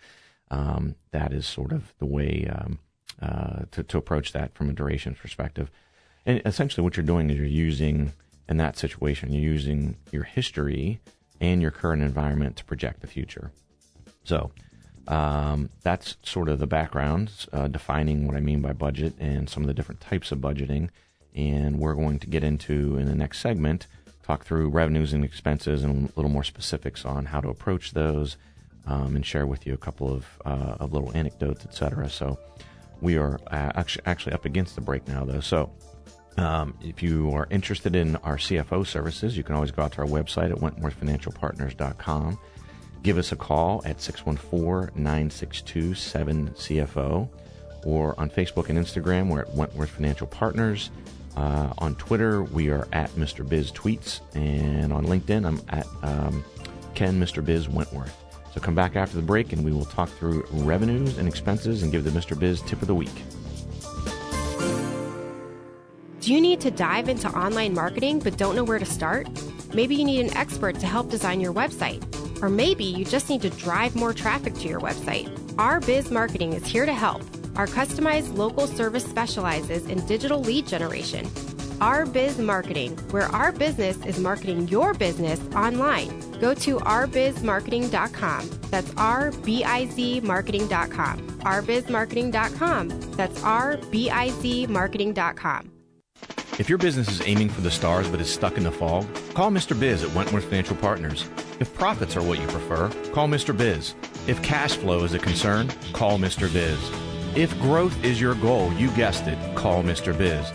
um, 0.50 0.94
that 1.10 1.32
is 1.32 1.46
sort 1.46 1.72
of 1.72 1.92
the 1.98 2.06
way 2.06 2.48
um, 2.50 2.78
uh, 3.20 3.64
to, 3.70 3.82
to 3.82 3.98
approach 3.98 4.32
that 4.32 4.54
from 4.54 4.70
a 4.70 4.72
duration 4.72 5.14
perspective. 5.14 5.70
And 6.24 6.42
essentially, 6.44 6.84
what 6.84 6.96
you're 6.96 7.06
doing 7.06 7.30
is 7.30 7.36
you're 7.36 7.46
using, 7.46 8.12
in 8.48 8.56
that 8.58 8.76
situation, 8.76 9.32
you're 9.32 9.42
using 9.42 9.96
your 10.12 10.24
history 10.24 11.00
and 11.40 11.62
your 11.62 11.70
current 11.70 12.02
environment 12.02 12.56
to 12.56 12.64
project 12.64 13.00
the 13.00 13.06
future. 13.06 13.50
So 14.24 14.50
um, 15.06 15.70
that's 15.82 16.16
sort 16.22 16.48
of 16.48 16.58
the 16.58 16.66
background, 16.66 17.46
uh, 17.52 17.68
defining 17.68 18.26
what 18.26 18.36
I 18.36 18.40
mean 18.40 18.60
by 18.60 18.72
budget 18.72 19.14
and 19.18 19.48
some 19.48 19.62
of 19.62 19.66
the 19.68 19.74
different 19.74 20.00
types 20.00 20.32
of 20.32 20.38
budgeting. 20.38 20.90
And 21.34 21.78
we're 21.78 21.94
going 21.94 22.18
to 22.18 22.26
get 22.26 22.44
into 22.44 22.96
in 22.98 23.06
the 23.06 23.14
next 23.14 23.38
segment, 23.38 23.86
talk 24.22 24.44
through 24.44 24.68
revenues 24.68 25.12
and 25.12 25.24
expenses 25.24 25.82
and 25.82 26.10
a 26.10 26.12
little 26.16 26.30
more 26.30 26.44
specifics 26.44 27.04
on 27.04 27.26
how 27.26 27.40
to 27.40 27.48
approach 27.48 27.92
those 27.92 28.36
um, 28.88 29.14
and 29.17 29.25
share 29.25 29.46
with 29.46 29.67
you 29.67 29.75
a 29.75 29.79
couple 29.79 30.12
of, 30.12 30.26
uh, 30.44 30.76
of 30.81 30.93
little 30.93 31.17
anecdotes, 31.17 31.64
etc. 31.64 32.08
So 32.08 32.38
we 33.00 33.17
are 33.17 33.38
uh, 33.49 33.85
actually 34.06 34.32
up 34.32 34.44
against 34.44 34.75
the 34.75 34.81
break 34.81 35.06
now, 35.06 35.25
though. 35.25 35.40
So 35.40 35.70
um, 36.37 36.76
if 36.82 37.02
you 37.02 37.31
are 37.32 37.46
interested 37.50 37.94
in 37.94 38.17
our 38.17 38.37
CFO 38.37 38.87
services, 38.87 39.37
you 39.37 39.44
can 39.44 39.55
always 39.55 39.70
go 39.70 39.82
out 39.82 39.93
to 39.93 40.00
our 40.00 40.06
website 40.06 40.50
at 40.50 40.56
wentworthfinancialpartners.com. 40.56 42.38
Give 43.02 43.19
us 43.19 43.31
a 43.31 43.37
call 43.37 43.82
at 43.85 44.00
614 44.00 45.00
962 45.00 45.91
7CFO 45.91 47.29
or 47.84 48.19
on 48.19 48.29
Facebook 48.31 48.69
and 48.69 48.79
Instagram, 48.79 49.29
we're 49.31 49.43
at 49.43 49.55
Wentworth 49.55 49.91
Financial 49.91 50.26
Partners. 50.26 50.91
Uh, 51.37 51.73
on 51.79 51.94
Twitter, 51.94 52.43
we 52.43 52.69
are 52.69 52.88
at 52.93 53.11
Mr. 53.12 53.49
Biz 53.49 53.70
Tweets. 53.73 54.20
And 54.34 54.93
on 54.93 55.06
LinkedIn, 55.06 55.46
I'm 55.46 55.61
at 55.69 55.87
um, 56.02 56.44
Ken 56.94 57.20
Mr. 57.20 57.44
Biz 57.44 57.69
Wentworth. 57.69 58.27
So 58.58 58.64
come 58.64 58.75
back 58.75 58.96
after 58.96 59.14
the 59.14 59.22
break 59.22 59.52
and 59.52 59.64
we 59.64 59.70
will 59.70 59.84
talk 59.84 60.08
through 60.08 60.44
revenues 60.50 61.16
and 61.16 61.28
expenses 61.28 61.84
and 61.84 61.93
give 61.93 62.02
the 62.02 62.10
Mr. 62.10 62.37
Biz 62.37 62.60
tip 62.62 62.82
of 62.82 62.88
the 62.88 62.94
week. 62.94 63.14
Do 66.20 66.34
you 66.34 66.40
need 66.40 66.60
to 66.62 66.72
dive 66.72 67.08
into 67.08 67.28
online 67.28 67.72
marketing 67.72 68.19
but 68.19 68.36
don't 68.36 68.56
know 68.56 68.65
where 68.65 68.81
to 68.81 68.84
start? 68.84 69.29
Maybe 69.72 69.94
you 69.94 70.05
need 70.05 70.27
an 70.27 70.36
expert 70.36 70.81
to 70.81 70.88
help 70.88 71.08
design 71.08 71.38
your 71.41 71.53
website. 71.53 72.03
Or 72.43 72.48
maybe 72.48 72.82
you 72.82 73.05
just 73.05 73.31
need 73.31 73.43
to 73.43 73.50
drive 73.50 73.94
more 73.94 74.12
traffic 74.12 74.55
to 74.55 74.69
your 74.69 74.81
website. 74.81 75.31
Our 75.56 75.79
Biz 75.79 76.10
Marketing 76.10 76.53
is 76.53 76.67
here 76.67 76.84
to 76.84 76.93
help. 76.93 77.22
Our 77.55 77.69
customized 77.69 78.36
local 78.36 78.67
service 78.67 79.05
specializes 79.05 79.86
in 79.86 80.05
digital 80.06 80.41
lead 80.41 80.67
generation. 80.67 81.31
Our 81.81 82.06
Biz 82.06 82.38
Marketing, 82.38 82.96
where 83.12 83.29
our 83.29 83.53
business 83.53 84.05
is 84.05 84.19
marketing 84.19 84.67
your 84.67 84.94
business 84.94 85.38
online. 85.55 86.28
Go 86.40 86.54
to 86.54 86.76
rbizmarketing.com. 86.78 88.50
That's 88.70 88.92
R 88.96 89.32
B 89.44 89.64
I 89.64 89.86
Z 89.86 90.20
marketing.com. 90.20 91.18
rbizmarketing.com. 91.40 92.88
That's 93.12 93.42
R 93.42 93.76
B 93.90 94.10
I 94.10 94.30
Z 94.30 94.66
marketing.com. 94.66 95.72
If 96.58 96.68
your 96.68 96.78
business 96.78 97.08
is 97.08 97.22
aiming 97.24 97.50
for 97.50 97.60
the 97.60 97.70
stars 97.70 98.08
but 98.08 98.20
is 98.20 98.32
stuck 98.32 98.56
in 98.56 98.64
the 98.64 98.72
fog, 98.72 99.06
call 99.34 99.48
Mr. 99.50 99.78
Biz 99.78 100.02
at 100.02 100.12
Wentworth 100.12 100.44
Financial 100.44 100.74
Partners. 100.74 101.28
If 101.60 101.72
profits 101.74 102.16
are 102.16 102.22
what 102.22 102.40
you 102.40 102.46
prefer, 102.48 102.90
call 103.12 103.28
Mr. 103.28 103.56
Biz. 103.56 103.94
If 104.26 104.42
cash 104.42 104.76
flow 104.76 105.04
is 105.04 105.14
a 105.14 105.20
concern, 105.20 105.68
call 105.92 106.18
Mr. 106.18 106.52
Biz. 106.52 106.78
If 107.36 107.56
growth 107.60 108.04
is 108.04 108.20
your 108.20 108.34
goal, 108.34 108.72
you 108.72 108.90
guessed 108.92 109.28
it, 109.28 109.38
call 109.54 109.84
Mr. 109.84 110.16
Biz. 110.16 110.52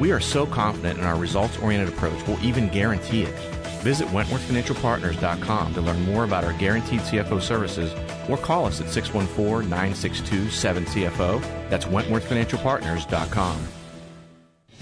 We 0.00 0.10
are 0.10 0.20
so 0.20 0.46
confident 0.46 0.98
in 0.98 1.04
our 1.04 1.16
results 1.16 1.58
oriented 1.58 1.94
approach, 1.94 2.26
we'll 2.26 2.42
even 2.42 2.70
guarantee 2.70 3.24
it. 3.24 3.51
Visit 3.82 4.06
WentworthFinancialPartners.com 4.08 5.74
to 5.74 5.80
learn 5.80 6.04
more 6.04 6.22
about 6.24 6.44
our 6.44 6.52
guaranteed 6.52 7.00
CFO 7.00 7.42
services 7.42 7.92
or 8.28 8.36
call 8.36 8.66
us 8.66 8.80
at 8.80 8.88
614 8.88 9.68
962 9.68 10.44
7CFO. 10.44 11.40
That's 11.68 11.86
WentworthFinancialPartners.com. 11.86 13.81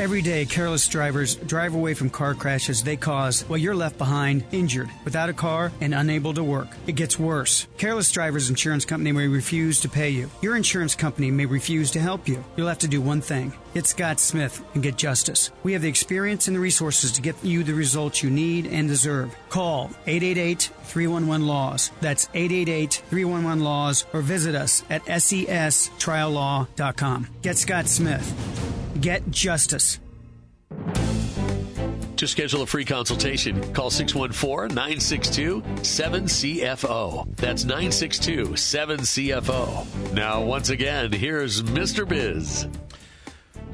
Every 0.00 0.22
day, 0.22 0.46
careless 0.46 0.88
drivers 0.88 1.34
drive 1.34 1.74
away 1.74 1.92
from 1.92 2.08
car 2.08 2.32
crashes 2.32 2.82
they 2.82 2.96
cause 2.96 3.42
while 3.42 3.58
you're 3.58 3.74
left 3.74 3.98
behind, 3.98 4.44
injured, 4.50 4.88
without 5.04 5.28
a 5.28 5.34
car, 5.34 5.72
and 5.82 5.92
unable 5.92 6.32
to 6.32 6.42
work. 6.42 6.68
It 6.86 6.92
gets 6.92 7.18
worse. 7.18 7.66
Careless 7.76 8.10
Drivers 8.10 8.48
Insurance 8.48 8.86
Company 8.86 9.12
may 9.12 9.28
refuse 9.28 9.78
to 9.80 9.90
pay 9.90 10.08
you. 10.08 10.30
Your 10.40 10.56
insurance 10.56 10.94
company 10.94 11.30
may 11.30 11.44
refuse 11.44 11.90
to 11.90 12.00
help 12.00 12.28
you. 12.28 12.42
You'll 12.56 12.68
have 12.68 12.78
to 12.78 12.88
do 12.88 13.02
one 13.02 13.20
thing 13.20 13.52
Get 13.74 13.86
Scott 13.86 14.20
Smith 14.20 14.64
and 14.72 14.82
get 14.82 14.96
justice. 14.96 15.50
We 15.62 15.74
have 15.74 15.82
the 15.82 15.90
experience 15.90 16.48
and 16.48 16.56
the 16.56 16.60
resources 16.60 17.12
to 17.12 17.20
get 17.20 17.36
you 17.44 17.62
the 17.62 17.74
results 17.74 18.22
you 18.22 18.30
need 18.30 18.66
and 18.66 18.88
deserve. 18.88 19.36
Call 19.50 19.90
888 20.06 20.70
311 20.84 21.46
Laws. 21.46 21.90
That's 22.00 22.26
888 22.34 23.02
311 23.10 23.62
Laws 23.62 24.06
or 24.14 24.22
visit 24.22 24.54
us 24.54 24.82
at 24.88 25.04
sestriallaw.com. 25.04 27.28
Get 27.42 27.58
Scott 27.58 27.86
Smith 27.86 28.49
Get 29.00 29.30
justice. 29.30 29.98
To 32.16 32.28
schedule 32.28 32.60
a 32.60 32.66
free 32.66 32.84
consultation, 32.84 33.72
call 33.72 33.88
614 33.88 34.74
962 34.74 35.62
7CFO. 35.62 37.34
That's 37.36 37.64
962 37.64 38.48
7CFO. 38.48 40.12
Now, 40.12 40.42
once 40.42 40.68
again, 40.68 41.12
here's 41.12 41.62
Mr. 41.62 42.06
Biz. 42.06 42.68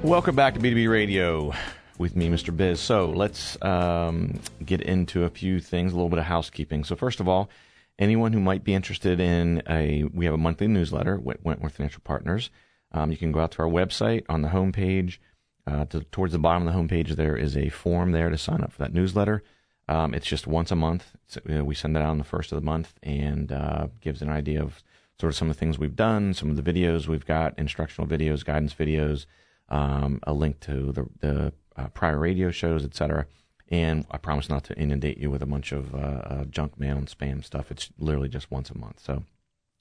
Welcome 0.05 0.37
back 0.37 0.55
to 0.55 0.61
B2B 0.61 0.89
Radio 0.89 1.53
with 1.99 2.15
me, 2.15 2.29
Mr. 2.29 2.57
Biz. 2.57 2.79
So 2.79 3.11
let's 3.11 3.61
um, 3.63 4.39
get 4.65 4.81
into 4.81 5.25
a 5.25 5.29
few 5.29 5.59
things, 5.59 5.93
a 5.93 5.97
little 5.97 6.09
bit 6.09 6.21
of 6.21 6.27
housekeeping. 6.27 6.85
So, 6.85 6.95
first 6.95 7.19
of 7.19 7.27
all, 7.27 7.51
anyone 7.99 8.33
who 8.33 8.39
might 8.39 8.63
be 8.63 8.75
interested 8.75 9.19
in 9.19 9.61
a, 9.69 10.05
we 10.05 10.25
have 10.25 10.35
a 10.35 10.39
monthly 10.39 10.69
newsletter, 10.69 11.19
with 11.19 11.45
Wentworth 11.45 11.75
Financial 11.75 12.03
Partners. 12.05 12.49
Um, 12.97 13.11
you 13.11 13.17
can 13.17 13.33
go 13.33 13.41
out 13.41 13.53
to 13.53 13.63
our 13.63 13.69
website 13.69 14.25
on 14.29 14.43
the 14.43 14.49
homepage 14.49 15.19
uh, 15.67 15.85
to, 15.87 16.01
towards 16.05 16.33
the 16.33 16.39
bottom 16.39 16.67
of 16.67 16.73
the 16.73 16.79
homepage, 16.79 17.11
there 17.17 17.37
is 17.37 17.57
a 17.57 17.69
form 17.69 18.13
there 18.13 18.31
to 18.31 18.39
sign 18.39 18.63
up 18.63 18.73
for 18.73 18.79
that 18.79 18.95
newsletter. 18.95 19.43
Um, 19.89 20.15
it's 20.15 20.27
just 20.27 20.47
once 20.47 20.71
a 20.71 20.77
month. 20.77 21.17
Know, 21.45 21.65
we 21.65 21.75
send 21.75 21.97
it 21.97 22.01
out 22.01 22.11
on 22.11 22.19
the 22.19 22.25
first 22.25 22.53
of 22.53 22.57
the 22.57 22.65
month 22.65 22.95
and 23.03 23.53
uh, 23.53 23.89
gives 24.01 24.23
an 24.23 24.29
idea 24.29 24.63
of 24.63 24.83
sort 25.21 25.31
of 25.31 25.37
some 25.37 25.51
of 25.51 25.57
the 25.57 25.61
things 25.61 25.79
we've 25.79 25.97
done, 25.97 26.35
some 26.35 26.51
of 26.51 26.57
the 26.57 26.73
videos 26.73 27.07
we've 27.07 27.27
got, 27.27 27.59
instructional 27.59 28.09
videos, 28.09 28.45
guidance 28.45 28.75
videos, 28.75 29.27
um, 29.69 30.21
a 30.25 30.33
link 30.33 30.61
to 30.61 30.93
the, 30.93 31.07
the 31.21 31.53
uh, 31.77 31.89
prior 31.89 32.19
radio 32.19 32.51
shows, 32.51 32.85
etc. 32.85 33.27
And 33.69 34.07
I 34.11 34.19
promise 34.19 34.49
not 34.49 34.65
to 34.65 34.79
inundate 34.79 35.19
you 35.19 35.31
with 35.31 35.43
a 35.43 35.47
bunch 35.47 35.73
of 35.73 35.95
uh, 35.95 35.99
uh, 35.99 36.45
junk 36.45 36.79
mail 36.79 36.97
and 36.97 37.09
spam 37.09 37.45
stuff. 37.45 37.71
It's 37.71 37.91
literally 37.99 38.29
just 38.29 38.51
once 38.51 38.71
a 38.71 38.79
month. 38.79 39.01
So 39.05 39.25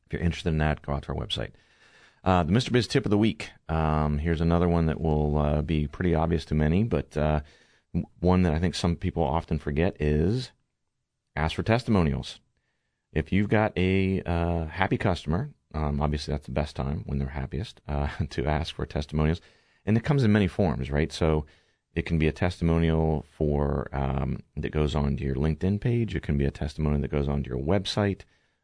if 0.05 0.13
you're 0.13 0.21
interested 0.21 0.49
in 0.49 0.57
that, 0.59 0.81
go 0.81 0.93
out 0.93 1.03
to 1.03 1.09
our 1.09 1.15
website. 1.15 1.51
Uh, 2.25 2.41
the 2.41 2.51
Mr. 2.51 2.71
Biz 2.71 2.87
tip 2.87 3.05
of 3.05 3.11
the 3.11 3.19
week. 3.19 3.51
Um, 3.69 4.17
here's 4.17 4.41
another 4.41 4.67
one 4.67 4.87
that 4.87 4.99
will 4.99 5.37
uh, 5.37 5.61
be 5.61 5.85
pretty 5.85 6.15
obvious 6.15 6.43
to 6.45 6.55
many, 6.55 6.83
but 6.83 7.15
uh, 7.15 7.41
one 8.19 8.41
that 8.41 8.53
I 8.53 8.57
think 8.57 8.73
some 8.73 8.95
people 8.95 9.23
often 9.23 9.59
forget 9.59 9.95
is 10.01 10.51
ask 11.35 11.55
for 11.55 11.61
testimonials. 11.61 12.39
If 13.13 13.31
you've 13.31 13.47
got 13.47 13.77
a 13.77 14.23
uh, 14.23 14.65
happy 14.65 14.97
customer, 14.97 15.51
um, 15.75 16.01
obviously 16.01 16.33
that's 16.33 16.47
the 16.47 16.51
best 16.51 16.75
time 16.75 17.03
when 17.05 17.19
they're 17.19 17.27
happiest 17.27 17.79
uh, 17.87 18.07
to 18.31 18.47
ask 18.47 18.73
for 18.73 18.87
testimonials, 18.87 19.39
and 19.85 19.95
it 19.95 20.03
comes 20.03 20.23
in 20.23 20.31
many 20.31 20.47
forms, 20.47 20.89
right? 20.89 21.13
So 21.13 21.45
it 21.93 22.07
can 22.07 22.17
be 22.17 22.27
a 22.27 22.31
testimonial 22.31 23.23
for 23.37 23.87
um, 23.93 24.39
that 24.57 24.71
goes 24.71 24.95
on 24.95 25.15
to 25.17 25.23
your 25.23 25.35
LinkedIn 25.35 25.79
page. 25.79 26.15
It 26.15 26.23
can 26.23 26.39
be 26.39 26.45
a 26.45 26.51
testimonial 26.51 27.03
that 27.03 27.11
goes 27.11 27.27
on 27.27 27.43
to 27.43 27.49
your 27.51 27.59
website. 27.59 28.21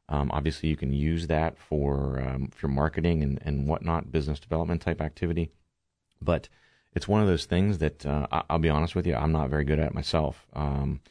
Um, 0.10 0.29
obviously, 0.34 0.70
you 0.70 0.75
can 0.75 0.93
use 0.93 1.27
that 1.27 1.58
for 1.58 2.20
um, 2.20 2.50
for 2.53 2.67
marketing 2.67 3.24
and, 3.24 3.39
and 3.43 3.67
whatnot, 3.67 4.12
business 4.12 4.39
development 4.39 4.81
type 4.81 5.01
activity. 5.01 5.51
But 6.22 6.50
it's 6.93 7.08
one 7.08 7.22
of 7.22 7.27
those 7.27 7.46
things 7.46 7.77
that 7.77 8.05
uh, 8.05 8.27
I, 8.31 8.43
will 8.53 8.60
be 8.60 8.70
honest 8.70 8.96
with 8.96 9.08
you, 9.08 9.15
I'm 9.15 9.31
not 9.31 9.50
very 9.50 9.63
good 9.63 9.79
at 9.79 9.93
myself. 9.93 10.46
Um, 10.53 11.01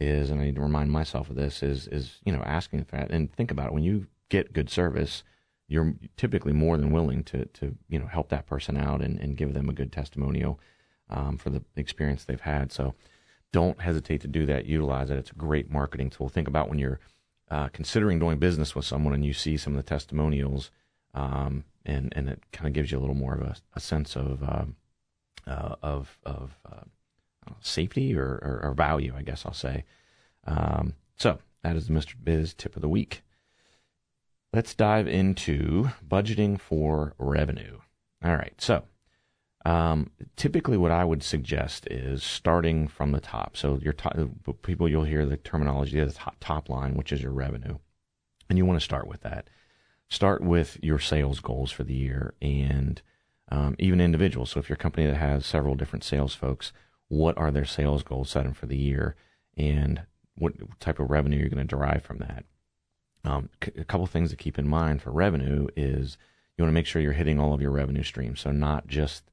is 0.00 0.30
and 0.30 0.40
I 0.40 0.44
need 0.44 0.54
to 0.54 0.60
remind 0.60 0.92
myself 0.92 1.28
of 1.28 1.36
this 1.36 1.62
is 1.62 1.88
is 1.88 2.20
you 2.24 2.32
know 2.32 2.42
asking 2.44 2.84
for 2.84 2.96
that 2.96 3.10
and 3.10 3.32
think 3.32 3.50
about 3.50 3.68
it 3.68 3.72
when 3.72 3.82
you 3.82 4.06
get 4.28 4.52
good 4.52 4.70
service, 4.70 5.24
you're 5.66 5.94
typically 6.16 6.52
more 6.52 6.76
than 6.76 6.92
willing 6.92 7.24
to 7.24 7.46
to 7.46 7.76
you 7.88 7.98
know 7.98 8.06
help 8.06 8.28
that 8.28 8.46
person 8.46 8.76
out 8.76 9.02
and, 9.02 9.18
and 9.18 9.36
give 9.36 9.54
them 9.54 9.68
a 9.68 9.72
good 9.72 9.92
testimonial 9.92 10.60
um, 11.10 11.36
for 11.36 11.50
the 11.50 11.62
experience 11.76 12.24
they've 12.24 12.40
had. 12.40 12.72
So 12.72 12.94
don't 13.52 13.80
hesitate 13.80 14.20
to 14.22 14.28
do 14.28 14.46
that. 14.46 14.66
Utilize 14.66 15.10
it. 15.10 15.18
It's 15.18 15.30
a 15.30 15.34
great 15.34 15.70
marketing 15.70 16.10
tool. 16.10 16.28
Think 16.28 16.48
about 16.48 16.68
when 16.68 16.78
you're 16.78 17.00
uh, 17.50 17.68
considering 17.68 18.18
doing 18.18 18.38
business 18.38 18.74
with 18.74 18.84
someone 18.84 19.14
and 19.14 19.24
you 19.24 19.32
see 19.32 19.56
some 19.56 19.74
of 19.74 19.76
the 19.76 19.88
testimonials, 19.88 20.70
um, 21.14 21.64
and 21.84 22.12
and 22.16 22.28
it 22.28 22.42
kind 22.52 22.66
of 22.66 22.72
gives 22.72 22.92
you 22.92 22.98
a 22.98 23.00
little 23.00 23.14
more 23.14 23.34
of 23.34 23.42
a, 23.42 23.56
a 23.74 23.80
sense 23.80 24.16
of 24.16 24.42
uh, 24.42 24.64
uh, 25.46 25.76
of 25.82 26.18
of 26.24 26.58
uh, 26.70 26.84
safety 27.60 28.14
or, 28.14 28.26
or, 28.42 28.60
or, 28.62 28.74
value, 28.74 29.14
I 29.16 29.22
guess 29.22 29.46
I'll 29.46 29.54
say. 29.54 29.84
Um, 30.46 30.94
so 31.16 31.38
that 31.62 31.76
is 31.76 31.86
the 31.86 31.94
Mr. 31.94 32.14
Biz 32.22 32.52
tip 32.54 32.76
of 32.76 32.82
the 32.82 32.88
week. 32.88 33.22
Let's 34.52 34.74
dive 34.74 35.08
into 35.08 35.90
budgeting 36.06 36.60
for 36.60 37.14
revenue. 37.18 37.78
All 38.22 38.36
right, 38.36 38.54
so 38.58 38.84
um, 39.68 40.10
typically, 40.36 40.78
what 40.78 40.90
I 40.92 41.04
would 41.04 41.22
suggest 41.22 41.86
is 41.90 42.22
starting 42.22 42.88
from 42.88 43.12
the 43.12 43.20
top. 43.20 43.54
So, 43.54 43.78
your 43.82 43.92
top, 43.92 44.16
people 44.62 44.88
you'll 44.88 45.04
hear 45.04 45.26
the 45.26 45.36
terminology 45.36 46.02
the 46.02 46.10
top, 46.10 46.36
top 46.40 46.70
line, 46.70 46.94
which 46.94 47.12
is 47.12 47.20
your 47.20 47.32
revenue, 47.32 47.76
and 48.48 48.56
you 48.56 48.64
want 48.64 48.80
to 48.80 48.84
start 48.84 49.06
with 49.06 49.20
that. 49.24 49.50
Start 50.08 50.40
with 50.40 50.78
your 50.82 50.98
sales 50.98 51.40
goals 51.40 51.70
for 51.70 51.84
the 51.84 51.92
year, 51.92 52.32
and 52.40 53.02
um, 53.50 53.76
even 53.78 54.00
individuals. 54.00 54.52
So, 54.52 54.58
if 54.58 54.70
you're 54.70 54.76
a 54.76 54.78
company 54.78 55.06
that 55.06 55.16
has 55.16 55.44
several 55.44 55.74
different 55.74 56.02
sales 56.02 56.34
folks, 56.34 56.72
what 57.08 57.36
are 57.36 57.50
their 57.50 57.66
sales 57.66 58.02
goals 58.02 58.30
set 58.30 58.44
them 58.44 58.54
for 58.54 58.64
the 58.64 58.78
year, 58.78 59.16
and 59.54 60.00
what 60.34 60.54
type 60.80 60.98
of 60.98 61.10
revenue 61.10 61.40
you're 61.40 61.50
going 61.50 61.58
to 61.58 61.76
derive 61.76 62.04
from 62.04 62.20
that? 62.20 62.46
Um, 63.22 63.50
a 63.76 63.84
couple 63.84 64.06
things 64.06 64.30
to 64.30 64.36
keep 64.36 64.58
in 64.58 64.66
mind 64.66 65.02
for 65.02 65.10
revenue 65.10 65.66
is 65.76 66.16
you 66.56 66.64
want 66.64 66.70
to 66.70 66.74
make 66.74 66.86
sure 66.86 67.02
you're 67.02 67.12
hitting 67.12 67.38
all 67.38 67.52
of 67.52 67.60
your 67.60 67.70
revenue 67.70 68.02
streams. 68.02 68.40
So, 68.40 68.50
not 68.50 68.86
just 68.86 69.24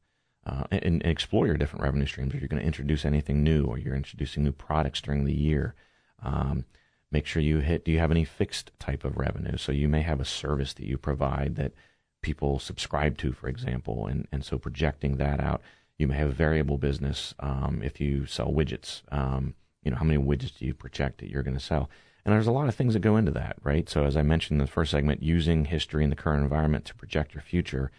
uh, 0.45 0.63
and, 0.71 0.83
and, 0.83 1.05
explore 1.05 1.47
your 1.47 1.57
different 1.57 1.83
revenue 1.83 2.05
streams. 2.05 2.33
If 2.33 2.39
you're 2.39 2.47
going 2.47 2.61
to 2.61 2.67
introduce 2.67 3.03
anything 3.03 3.43
new 3.43 3.63
or 3.65 3.77
you're 3.77 3.95
introducing 3.95 4.43
new 4.43 4.51
products 4.51 5.01
during 5.01 5.25
the 5.25 5.33
year, 5.33 5.73
um, 6.21 6.65
make 7.11 7.25
sure 7.25 7.41
you 7.41 7.59
hit. 7.59 7.83
Do 7.83 7.91
you 7.91 7.99
have 7.99 8.11
any 8.11 8.25
fixed 8.25 8.71
type 8.79 9.03
of 9.03 9.17
revenue? 9.17 9.57
So 9.57 9.71
you 9.71 9.87
may 9.87 10.01
have 10.01 10.19
a 10.19 10.25
service 10.25 10.73
that 10.73 10.85
you 10.85 10.97
provide 10.97 11.55
that 11.55 11.73
people 12.21 12.59
subscribe 12.59 13.17
to, 13.19 13.31
for 13.31 13.47
example, 13.47 14.07
and 14.07 14.27
and 14.31 14.45
so 14.45 14.57
projecting 14.57 15.17
that 15.17 15.39
out. 15.39 15.61
You 15.97 16.07
may 16.07 16.15
have 16.15 16.29
a 16.29 16.33
variable 16.33 16.77
business 16.77 17.33
um, 17.39 17.81
if 17.83 17.99
you 17.99 18.25
sell 18.25 18.51
widgets. 18.51 19.01
Um, 19.11 19.55
you 19.83 19.91
know 19.91 19.97
how 19.97 20.05
many 20.05 20.21
widgets 20.21 20.57
do 20.57 20.65
you 20.65 20.73
project 20.73 21.19
that 21.19 21.29
you're 21.29 21.43
going 21.43 21.57
to 21.57 21.63
sell? 21.63 21.89
And 22.25 22.33
there's 22.33 22.47
a 22.47 22.51
lot 22.51 22.67
of 22.67 22.75
things 22.75 22.93
that 22.93 23.01
go 23.01 23.17
into 23.17 23.31
that, 23.31 23.57
right? 23.63 23.87
So 23.87 24.03
as 24.03 24.17
I 24.17 24.23
mentioned 24.23 24.59
in 24.59 24.65
the 24.65 24.71
first 24.71 24.91
segment, 24.91 25.21
using 25.21 25.65
history 25.65 26.03
in 26.03 26.09
the 26.09 26.15
current 26.15 26.43
environment 26.43 26.85
to 26.85 26.95
project 26.95 27.35
your 27.35 27.43
future 27.43 27.91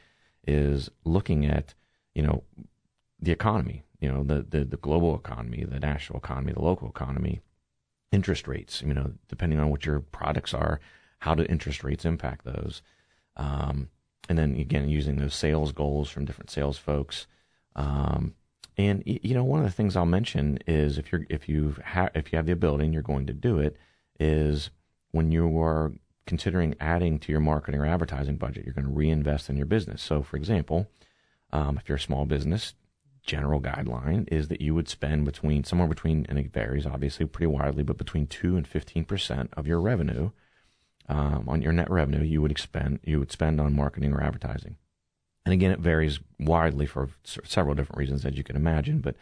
is 0.46 0.90
looking 1.04 1.46
at 1.46 1.74
you 2.16 2.22
know, 2.22 2.42
the 3.20 3.30
economy, 3.30 3.84
you 4.00 4.10
know, 4.10 4.24
the, 4.24 4.42
the, 4.42 4.64
the 4.64 4.78
global 4.78 5.14
economy, 5.14 5.64
the 5.64 5.78
national 5.78 6.18
economy, 6.18 6.54
the 6.54 6.62
local 6.62 6.88
economy, 6.88 7.42
interest 8.10 8.48
rates, 8.48 8.80
you 8.80 8.94
know, 8.94 9.12
depending 9.28 9.60
on 9.60 9.68
what 9.68 9.84
your 9.84 10.00
products 10.00 10.54
are, 10.54 10.80
how 11.18 11.34
do 11.34 11.44
interest 11.44 11.84
rates 11.84 12.06
impact 12.06 12.46
those? 12.46 12.80
Um, 13.36 13.90
and 14.30 14.38
then 14.38 14.56
again, 14.56 14.88
using 14.88 15.16
those 15.16 15.34
sales 15.34 15.72
goals 15.72 16.08
from 16.08 16.24
different 16.24 16.50
sales 16.50 16.78
folks. 16.78 17.26
Um, 17.74 18.34
and 18.78 19.02
you 19.04 19.34
know, 19.34 19.44
one 19.44 19.60
of 19.60 19.66
the 19.66 19.72
things 19.72 19.94
I'll 19.94 20.06
mention 20.06 20.58
is 20.66 20.96
if 20.96 21.12
you're 21.12 21.26
if 21.28 21.48
you 21.48 21.76
have 21.84 22.10
if 22.14 22.32
you 22.32 22.36
have 22.36 22.46
the 22.46 22.52
ability 22.52 22.84
and 22.84 22.94
you're 22.94 23.02
going 23.02 23.26
to 23.26 23.32
do 23.34 23.58
it, 23.58 23.76
is 24.18 24.70
when 25.12 25.32
you 25.32 25.60
are 25.60 25.92
considering 26.26 26.74
adding 26.80 27.18
to 27.20 27.32
your 27.32 27.40
marketing 27.40 27.80
or 27.80 27.86
advertising 27.86 28.36
budget, 28.36 28.64
you're 28.64 28.74
going 28.74 28.86
to 28.86 28.92
reinvest 28.92 29.48
in 29.48 29.56
your 29.56 29.66
business. 29.66 30.02
So, 30.02 30.22
for 30.22 30.36
example, 30.36 30.88
um, 31.52 31.78
if 31.78 31.88
you're 31.88 31.96
a 31.96 32.00
small 32.00 32.24
business, 32.24 32.74
general 33.22 33.60
guideline 33.60 34.28
is 34.30 34.48
that 34.48 34.60
you 34.60 34.74
would 34.74 34.88
spend 34.88 35.24
between 35.24 35.64
somewhere 35.64 35.88
between, 35.88 36.24
and 36.28 36.38
it 36.38 36.52
varies 36.52 36.86
obviously 36.86 37.26
pretty 37.26 37.48
widely, 37.48 37.82
but 37.82 37.98
between 37.98 38.26
two 38.26 38.56
and 38.56 38.68
fifteen 38.68 39.04
percent 39.04 39.50
of 39.56 39.66
your 39.66 39.80
revenue 39.80 40.30
um, 41.08 41.48
on 41.48 41.60
your 41.62 41.72
net 41.72 41.90
revenue 41.90 42.24
you 42.24 42.40
would 42.40 42.50
expend 42.50 43.00
you 43.02 43.18
would 43.18 43.32
spend 43.32 43.60
on 43.60 43.74
marketing 43.74 44.12
or 44.12 44.22
advertising. 44.22 44.76
And 45.44 45.52
again, 45.52 45.70
it 45.70 45.78
varies 45.78 46.18
widely 46.38 46.86
for 46.86 47.10
several 47.24 47.74
different 47.74 47.98
reasons, 47.98 48.24
as 48.24 48.36
you 48.36 48.44
can 48.44 48.56
imagine. 48.56 49.00
But 49.00 49.16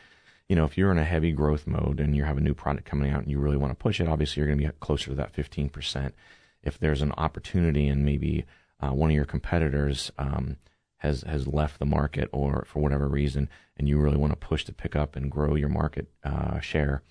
you 0.49 0.57
know, 0.57 0.65
if 0.65 0.77
you're 0.77 0.93
in 0.93 0.99
a 0.99 1.05
heavy 1.05 1.33
growth 1.33 1.67
mode 1.67 2.01
and 2.01 2.15
you 2.15 2.25
have 2.25 2.37
a 2.37 2.43
new 2.43 2.55
product 2.55 2.87
coming 2.87 3.11
out 3.11 3.23
and 3.23 3.31
you 3.31 3.39
really 3.39 3.57
want 3.57 3.71
to 3.71 3.83
push 3.83 4.01
it, 4.01 4.09
obviously 4.09 4.41
you're 4.41 4.49
going 4.49 4.59
to 4.59 4.67
be 4.67 4.73
closer 4.81 5.11
to 5.11 5.17
that 5.17 5.35
fifteen 5.35 5.71
percent. 5.71 6.15
If 6.63 6.79
there's 6.79 7.03
an 7.03 7.13
opportunity 7.13 7.89
and 7.89 8.05
maybe 8.05 8.45
uh, 8.81 8.91
one 8.91 9.11
of 9.11 9.17
your 9.17 9.25
competitors 9.25 10.13
um, 10.19 10.57
has 11.05 11.23
has 11.23 11.47
left 11.47 11.79
the 11.79 11.87
market 11.87 12.29
or 12.33 12.65
for 12.67 12.81
whatever 12.81 13.07
reason, 13.09 13.49
and 13.77 13.89
you 13.89 13.99
really 13.99 14.17
want 14.17 14.33
to 14.33 14.49
push 14.49 14.65
to 14.65 14.73
pick 14.73 14.97
up 14.97 15.17
and 15.17 15.31
grow 15.31 15.55
your 15.55 15.69
market 15.69 16.09
uh, 16.25 16.59
share, 16.61 17.03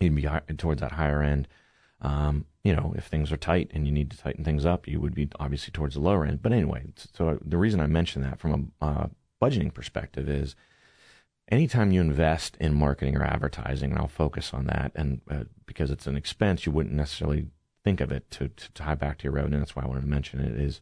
you'd 0.00 0.14
be 0.14 0.28
towards 0.56 0.80
that 0.80 0.92
higher 0.92 1.22
end. 1.22 1.46
Um, 2.00 2.46
you 2.64 2.74
know, 2.74 2.94
if 2.96 3.06
things 3.06 3.32
are 3.32 3.36
tight 3.36 3.70
and 3.74 3.86
you 3.86 3.92
need 3.92 4.10
to 4.10 4.18
tighten 4.18 4.44
things 4.44 4.64
up, 4.64 4.86
you 4.86 5.00
would 5.00 5.14
be 5.14 5.28
obviously 5.38 5.72
towards 5.72 5.94
the 5.94 6.00
lower 6.00 6.24
end. 6.24 6.42
But 6.42 6.52
anyway, 6.52 6.84
so 7.12 7.38
the 7.44 7.56
reason 7.56 7.80
I 7.80 7.86
mention 7.86 8.22
that 8.22 8.38
from 8.38 8.72
a 8.80 8.84
uh, 8.84 9.06
budgeting 9.42 9.74
perspective 9.74 10.28
is 10.28 10.54
anytime 11.48 11.92
you 11.92 12.00
invest 12.00 12.56
in 12.60 12.74
marketing 12.74 13.16
or 13.16 13.24
advertising, 13.24 13.90
and 13.90 13.98
I'll 13.98 14.08
focus 14.08 14.54
on 14.54 14.66
that, 14.66 14.92
and 14.94 15.20
uh, 15.30 15.44
because 15.66 15.90
it's 15.90 16.06
an 16.06 16.16
expense, 16.16 16.66
you 16.66 16.72
wouldn't 16.72 16.94
necessarily 16.94 17.46
think 17.84 18.00
of 18.00 18.12
it 18.12 18.30
to, 18.32 18.48
to 18.48 18.72
tie 18.72 18.94
back 18.94 19.18
to 19.18 19.24
your 19.24 19.32
revenue. 19.32 19.58
That's 19.58 19.74
why 19.74 19.82
I 19.82 19.86
wanted 19.86 20.02
to 20.02 20.06
mention 20.08 20.40
it. 20.40 20.60
Is 20.60 20.80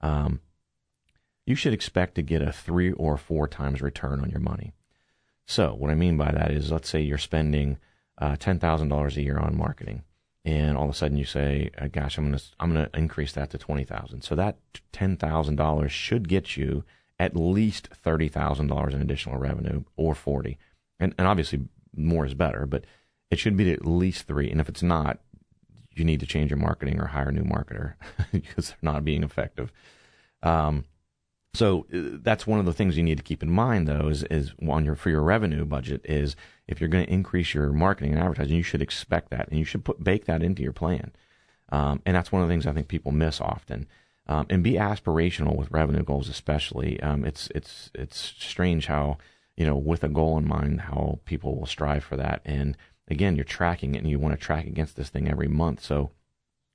um, 0.00 0.40
you 1.46 1.54
should 1.54 1.72
expect 1.72 2.14
to 2.14 2.22
get 2.22 2.42
a 2.42 2.52
three 2.52 2.92
or 2.92 3.16
four 3.16 3.48
times 3.48 3.82
return 3.82 4.20
on 4.20 4.30
your 4.30 4.40
money. 4.40 4.72
So, 5.46 5.74
what 5.74 5.90
I 5.90 5.94
mean 5.94 6.16
by 6.16 6.30
that 6.32 6.50
is, 6.50 6.70
let's 6.70 6.88
say 6.88 7.00
you're 7.00 7.18
spending 7.18 7.78
uh, 8.18 8.36
ten 8.36 8.58
thousand 8.58 8.88
dollars 8.88 9.16
a 9.16 9.22
year 9.22 9.38
on 9.38 9.56
marketing, 9.56 10.04
and 10.44 10.76
all 10.76 10.84
of 10.84 10.90
a 10.90 10.94
sudden 10.94 11.16
you 11.16 11.24
say, 11.24 11.70
uh, 11.78 11.88
"Gosh, 11.88 12.16
I'm 12.16 12.26
gonna 12.26 12.40
I'm 12.60 12.72
gonna 12.72 12.90
increase 12.94 13.32
that 13.32 13.50
to 13.50 13.58
twenty 13.58 13.84
thousand. 13.84 14.22
So 14.22 14.34
that 14.36 14.58
ten 14.92 15.16
thousand 15.16 15.56
dollars 15.56 15.92
should 15.92 16.28
get 16.28 16.56
you 16.56 16.84
at 17.18 17.36
least 17.36 17.88
thirty 17.88 18.28
thousand 18.28 18.68
dollars 18.68 18.94
in 18.94 19.02
additional 19.02 19.38
revenue 19.38 19.84
or 19.96 20.14
forty, 20.14 20.58
and 21.00 21.14
and 21.18 21.26
obviously 21.26 21.62
more 21.94 22.24
is 22.24 22.34
better, 22.34 22.66
but 22.66 22.84
it 23.30 23.38
should 23.38 23.56
be 23.56 23.72
at 23.72 23.86
least 23.86 24.26
three. 24.26 24.50
And 24.50 24.60
if 24.60 24.68
it's 24.68 24.82
not, 24.82 25.18
you 25.94 26.04
need 26.04 26.20
to 26.20 26.26
change 26.26 26.50
your 26.50 26.58
marketing 26.58 27.00
or 27.00 27.06
hire 27.06 27.28
a 27.28 27.32
new 27.32 27.42
marketer 27.42 27.94
because 28.32 28.68
they're 28.68 28.76
not 28.82 29.04
being 29.04 29.22
effective. 29.22 29.72
Um, 30.42 30.84
so 31.54 31.86
uh, 31.94 32.18
that's 32.22 32.46
one 32.46 32.60
of 32.60 32.66
the 32.66 32.72
things 32.72 32.96
you 32.96 33.02
need 33.02 33.18
to 33.18 33.24
keep 33.24 33.42
in 33.42 33.50
mind, 33.50 33.86
though, 33.86 34.08
is, 34.08 34.22
is 34.24 34.52
on 34.66 34.84
your 34.84 34.94
for 34.94 35.10
your 35.10 35.22
revenue 35.22 35.64
budget 35.64 36.00
is 36.04 36.34
if 36.66 36.80
you're 36.80 36.88
going 36.88 37.04
to 37.04 37.12
increase 37.12 37.52
your 37.52 37.72
marketing 37.72 38.12
and 38.12 38.20
advertising, 38.20 38.56
you 38.56 38.62
should 38.62 38.82
expect 38.82 39.30
that 39.30 39.48
and 39.48 39.58
you 39.58 39.64
should 39.64 39.84
put 39.84 40.02
bake 40.02 40.24
that 40.24 40.42
into 40.42 40.62
your 40.62 40.72
plan. 40.72 41.12
Um, 41.70 42.00
and 42.06 42.16
that's 42.16 42.32
one 42.32 42.42
of 42.42 42.48
the 42.48 42.52
things 42.52 42.66
I 42.66 42.72
think 42.72 42.88
people 42.88 43.12
miss 43.12 43.40
often. 43.40 43.86
Um, 44.28 44.46
and 44.48 44.62
be 44.62 44.74
aspirational 44.74 45.56
with 45.56 45.70
revenue 45.70 46.04
goals, 46.04 46.28
especially. 46.28 47.00
Um, 47.00 47.24
it's 47.24 47.48
it's 47.54 47.90
it's 47.94 48.34
strange 48.38 48.86
how 48.86 49.18
you 49.56 49.66
know 49.66 49.76
with 49.76 50.04
a 50.04 50.08
goal 50.08 50.38
in 50.38 50.46
mind 50.46 50.82
how 50.82 51.18
people 51.24 51.56
will 51.56 51.66
strive 51.66 52.04
for 52.04 52.16
that. 52.16 52.40
And 52.44 52.76
again, 53.08 53.34
you're 53.34 53.44
tracking 53.44 53.94
it, 53.94 53.98
and 53.98 54.08
you 54.08 54.20
want 54.20 54.38
to 54.38 54.40
track 54.40 54.66
against 54.66 54.96
this 54.96 55.08
thing 55.08 55.28
every 55.28 55.48
month. 55.48 55.82
So 55.82 56.12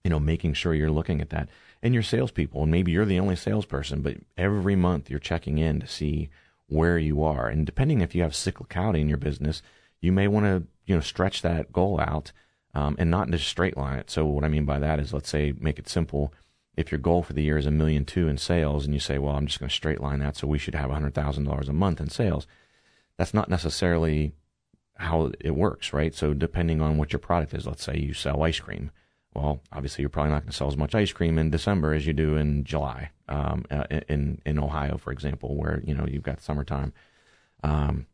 you 0.08 0.10
know, 0.10 0.22
making 0.22 0.54
sure 0.54 0.74
you're 0.74 0.90
looking 0.90 1.20
at 1.20 1.32
that 1.32 1.50
and 1.84 1.94
your 1.94 2.02
salespeople. 2.02 2.62
And 2.62 2.72
maybe 2.72 2.94
you're 2.94 3.04
the 3.04 3.20
only 3.20 3.36
salesperson, 3.36 4.02
but 4.02 4.16
every 4.38 4.78
month 4.78 5.10
you're 5.10 5.20
checking 5.20 5.58
in 5.58 5.82
to 5.82 5.88
see 5.88 6.30
where 6.68 6.98
you 6.98 7.22
are. 7.24 7.50
And 7.50 7.66
depending 7.66 8.00
if 8.00 8.16
you 8.16 8.22
have 8.22 8.32
cyclicality 8.32 9.02
in 9.02 9.10
your 9.10 9.18
business, 9.18 9.62
you 10.00 10.14
may 10.14 10.30
want 10.30 10.46
to 10.46 10.64
you 10.86 10.96
know 10.96 11.02
stretch 11.02 11.42
that 11.42 11.74
goal 11.74 12.00
out 12.00 12.32
um, 12.74 12.96
and 12.98 13.12
not 13.12 13.30
just 13.32 13.50
straight 13.50 13.76
line 13.76 14.00
it. 14.00 14.10
So 14.10 14.26
what 14.26 14.46
I 14.46 14.48
mean 14.48 14.64
by 14.64 14.80
that 14.80 15.02
is, 15.02 15.12
let's 15.12 15.30
say, 15.30 15.54
make 15.60 15.78
it 15.78 15.90
simple. 15.90 16.34
If 16.78 16.90
your 16.90 17.00
goal 17.00 17.22
for 17.22 17.34
the 17.34 17.44
year 17.44 17.58
is 17.58 17.66
a 17.66 17.72
million 17.72 18.06
two 18.06 18.30
in 18.30 18.38
sales, 18.38 18.86
and 18.86 18.94
you 18.94 19.02
say, 19.02 19.18
well, 19.18 19.36
I'm 19.36 19.46
just 19.46 19.60
going 19.60 19.68
to 19.68 19.76
straight 19.76 20.00
line 20.00 20.20
that, 20.20 20.38
so 20.38 20.48
we 20.48 20.58
should 20.58 20.76
have 20.76 20.90
hundred 20.90 21.16
thousand 21.16 21.44
dollars 21.44 21.68
a 21.68 21.74
month 21.74 22.00
in 22.00 22.10
sales. 22.10 22.48
That's 23.18 23.34
not 23.34 23.50
necessarily 23.50 24.32
how 24.96 25.34
it 25.42 25.52
works, 25.52 25.92
right? 25.92 26.16
So 26.16 26.34
depending 26.34 26.80
on 26.80 26.96
what 26.98 27.12
your 27.12 27.20
product 27.20 27.54
is, 27.54 27.68
let's 27.68 27.84
say 27.84 27.98
you 27.98 28.14
sell 28.14 28.42
ice 28.44 28.62
cream 28.62 28.92
well, 29.34 29.62
obviously 29.72 30.02
you're 30.02 30.10
probably 30.10 30.32
not 30.32 30.42
going 30.42 30.52
to 30.52 30.56
sell 30.56 30.68
as 30.68 30.78
much 30.78 30.96
ice 30.96 31.12
cream 31.12 31.38
in 31.38 31.52
December 31.52 31.94
as 31.94 32.08
you 32.08 32.14
do 32.14 32.36
in 32.36 32.64
July. 32.64 33.12
Um, 33.30 33.66
uh, 33.70 33.84
in 34.08 34.42
in 34.46 34.58
Ohio, 34.58 34.98
for 34.98 35.12
example, 35.12 35.56
where 35.56 35.82
you 35.84 35.94
know 35.94 36.06
you've 36.08 36.24
got 36.24 36.42
summertime 36.42 36.94
um, 37.64 38.06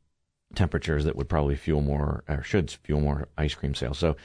temperatures 0.55 1.05
that 1.05 1.15
would 1.15 1.29
probably 1.29 1.55
fuel 1.55 1.81
more 1.81 2.23
or 2.27 2.41
should 2.43 2.71
fuel 2.71 2.99
more 2.99 3.27
ice 3.37 3.53
cream 3.53 3.75
sales. 3.75 3.99
So 3.99 4.15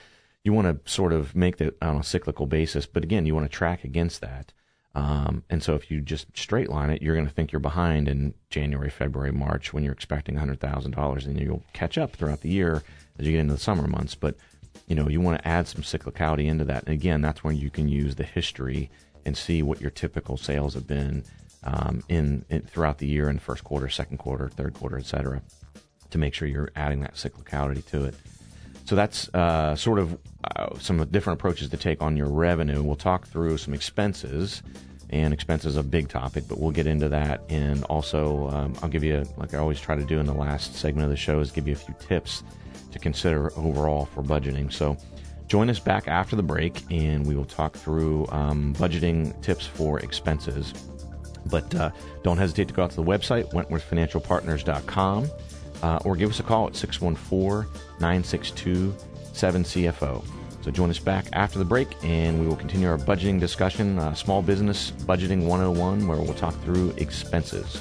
you 0.45 0.53
want 0.53 0.85
to 0.85 0.91
sort 0.91 1.13
of 1.13 1.37
make 1.37 1.59
that 1.59 1.77
on 1.83 1.97
a 1.97 2.03
cyclical 2.03 2.47
basis, 2.47 2.87
but 2.87 3.05
again, 3.05 3.27
you 3.27 3.35
want 3.35 3.51
to 3.51 3.55
track 3.55 3.85
against 3.85 4.21
that. 4.21 4.53
Um, 4.95 5.45
and 5.51 5.63
so 5.63 5.75
if 5.75 5.91
you 5.91 6.01
just 6.01 6.37
straight 6.37 6.71
line 6.71 6.91
it, 6.91 7.03
you're 7.03 7.15
going 7.15 7.27
to 7.27 7.33
think 7.33 7.53
you're 7.53 7.61
behind 7.61 8.09
in 8.09 8.35
January, 8.51 8.91
February, 8.91 9.31
March 9.33 9.73
when 9.73 9.85
you're 9.85 9.93
expecting 9.93 10.37
$100,000 10.37 11.27
and 11.27 11.41
you'll 11.41 11.63
catch 11.73 11.99
up 11.99 12.17
throughout 12.17 12.41
the 12.41 12.49
year 12.49 12.83
as 13.19 13.27
you 13.27 13.33
get 13.33 13.41
into 13.41 13.55
the 13.55 13.61
summer 13.61 13.87
months. 13.87 14.15
But 14.15 14.37
you 14.87 14.95
know, 14.95 15.09
you 15.09 15.21
want 15.21 15.39
to 15.41 15.49
add 15.49 15.67
some 15.67 15.83
cyclicality 15.83 16.47
into 16.47 16.65
that. 16.65 16.85
And 16.85 16.95
again, 16.95 17.21
that's 17.21 17.43
when 17.45 17.57
you 17.57 17.71
can 17.71 17.89
use 17.89 18.15
the 18.15 18.25
history 18.25 18.91
and 19.25 19.37
see 19.37 19.63
what 19.63 19.81
your 19.81 19.91
typical 19.91 20.37
sales 20.37 20.75
have 20.75 20.87
been 20.87 21.25
um, 21.65 22.03
in, 22.09 22.45
in, 22.49 22.63
throughout 22.63 22.99
the 22.99 23.07
year 23.07 23.29
in 23.29 23.39
first 23.39 23.65
quarter, 23.65 23.89
second 23.89 24.19
quarter, 24.19 24.49
third 24.49 24.75
quarter, 24.75 24.99
et 24.99 25.07
cetera, 25.07 25.43
to 26.11 26.19
make 26.19 26.33
sure 26.33 26.49
you're 26.49 26.71
adding 26.77 27.01
that 27.01 27.15
cyclicality 27.15 27.85
to 27.87 28.05
it. 28.05 28.15
So 28.85 28.97
that's 28.97 29.29
uh, 29.35 29.77
sort 29.77 29.99
of 29.99 30.19
uh, 30.57 30.79
some 30.79 31.05
different 31.11 31.39
approaches 31.39 31.69
to 31.71 31.77
take 31.77 32.01
on 32.01 32.17
your 32.17 32.29
revenue. 32.29 32.83
We'll 32.83 32.97
talk 32.97 33.27
through 33.27 33.59
some 33.59 33.75
expenses, 33.75 34.63
and 35.11 35.33
expenses 35.33 35.77
a 35.77 35.83
big 35.83 36.09
topic, 36.09 36.45
but 36.49 36.59
we'll 36.59 36.71
get 36.71 36.87
into 36.87 37.09
that. 37.09 37.41
And 37.49 37.83
also, 37.85 38.49
um, 38.51 38.75
I'll 38.83 38.91
give 38.91 39.03
you, 39.03 39.25
like 39.39 39.55
I 39.55 39.59
always 39.59 39.81
try 39.81 39.97
to 39.97 40.05
do 40.05 40.21
in 40.21 40.27
the 40.27 40.35
last 40.35 40.75
segment 40.75 41.05
of 41.05 41.11
the 41.11 41.17
show, 41.17 41.41
is 41.41 41.51
give 41.51 41.67
you 41.67 41.73
a 41.73 41.77
few 41.77 41.95
tips 41.99 42.43
to 42.93 42.99
consider 42.99 43.53
overall 43.57 44.07
for 44.07 44.23
budgeting. 44.23 44.73
So 44.73 44.97
join 45.47 45.71
us 45.71 45.79
back 45.79 46.09
after 46.09 46.37
the 46.37 46.43
break 46.43 46.83
and 46.91 47.27
we 47.27 47.35
will 47.35 47.45
talk 47.45 47.77
through 47.77 48.27
um, 48.31 48.75
budgeting 48.75 49.41
tips 49.43 49.67
for 49.67 50.01
expenses. 50.01 50.73
But 51.47 51.75
uh, 51.75 51.91
don't 52.23 52.39
hesitate 52.39 52.69
to 52.69 52.75
go 52.75 52.85
out 52.85 52.91
to 52.91 52.97
the 52.97 53.05
website, 53.05 53.51
wentworthfinancialpartners.com, 53.53 55.31
uh, 55.83 55.99
or 56.05 56.17
give 56.17 56.31
us 56.31 56.41
a 56.41 56.43
call 56.43 56.67
at 56.67 56.77
614 56.77 57.71
962 58.01 58.95
7CFO. 59.33 60.25
So 60.63 60.71
join 60.71 60.91
us 60.91 60.99
back 60.99 61.27
after 61.33 61.59
the 61.59 61.65
break 61.65 61.89
and 62.03 62.41
we 62.41 62.47
will 62.47 62.57
continue 62.57 62.89
our 62.89 62.99
budgeting 62.99 63.41
discussion, 63.41 63.99
uh, 63.99 64.15
Small 64.15 64.43
Business 64.43 64.91
Budgeting 64.91 65.47
101, 65.47 66.07
where 66.07 66.19
we'll 66.19 66.35
talk 66.35 66.55
through 66.63 66.91
expenses. 66.99 67.81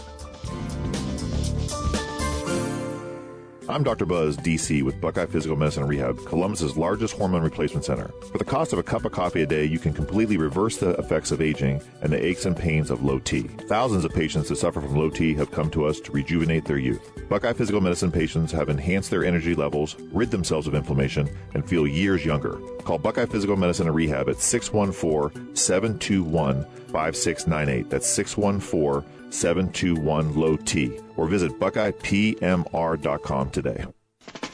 I'm 3.69 3.83
Dr. 3.83 4.05
Buzz, 4.05 4.37
DC, 4.37 4.81
with 4.81 5.01
Buckeye 5.01 5.25
Physical 5.25 5.57
Medicine 5.57 5.83
and 5.83 5.89
Rehab, 5.89 6.25
Columbus's 6.25 6.77
largest 6.77 7.17
hormone 7.17 7.41
replacement 7.41 7.83
center. 7.83 8.13
For 8.31 8.37
the 8.37 8.45
cost 8.45 8.71
of 8.71 8.79
a 8.79 8.83
cup 8.83 9.03
of 9.03 9.11
coffee 9.11 9.41
a 9.41 9.45
day, 9.45 9.65
you 9.65 9.77
can 9.77 9.91
completely 9.91 10.37
reverse 10.37 10.77
the 10.77 10.91
effects 10.91 11.31
of 11.31 11.41
aging 11.41 11.81
and 12.01 12.09
the 12.09 12.25
aches 12.25 12.45
and 12.45 12.55
pains 12.55 12.89
of 12.89 13.03
low 13.03 13.19
T. 13.19 13.41
Thousands 13.41 14.05
of 14.05 14.13
patients 14.13 14.47
that 14.47 14.55
suffer 14.55 14.79
from 14.79 14.95
low 14.95 15.09
T 15.09 15.33
have 15.33 15.51
come 15.51 15.69
to 15.71 15.85
us 15.85 15.99
to 15.99 16.13
rejuvenate 16.13 16.63
their 16.63 16.77
youth. 16.77 17.11
Buckeye 17.27 17.51
Physical 17.51 17.81
Medicine 17.81 18.09
patients 18.09 18.53
have 18.53 18.69
enhanced 18.69 19.09
their 19.09 19.25
energy 19.25 19.53
levels, 19.53 19.97
rid 20.13 20.31
themselves 20.31 20.67
of 20.67 20.73
inflammation, 20.73 21.29
and 21.53 21.67
feel 21.67 21.85
years 21.85 22.23
younger. 22.23 22.61
Call 22.85 22.99
Buckeye 22.99 23.25
Physical 23.25 23.57
Medicine 23.57 23.87
and 23.87 23.95
Rehab 23.95 24.29
at 24.29 24.39
614 24.39 25.57
721 25.57 26.65
5698. 26.97 27.89
That's 27.91 28.07
614 28.07 29.31
721 29.31 30.35
low 30.35 30.57
T 30.57 30.97
or 31.15 31.27
visit 31.27 31.59
buckeyepmr.com 31.59 33.49
today. 33.51 33.85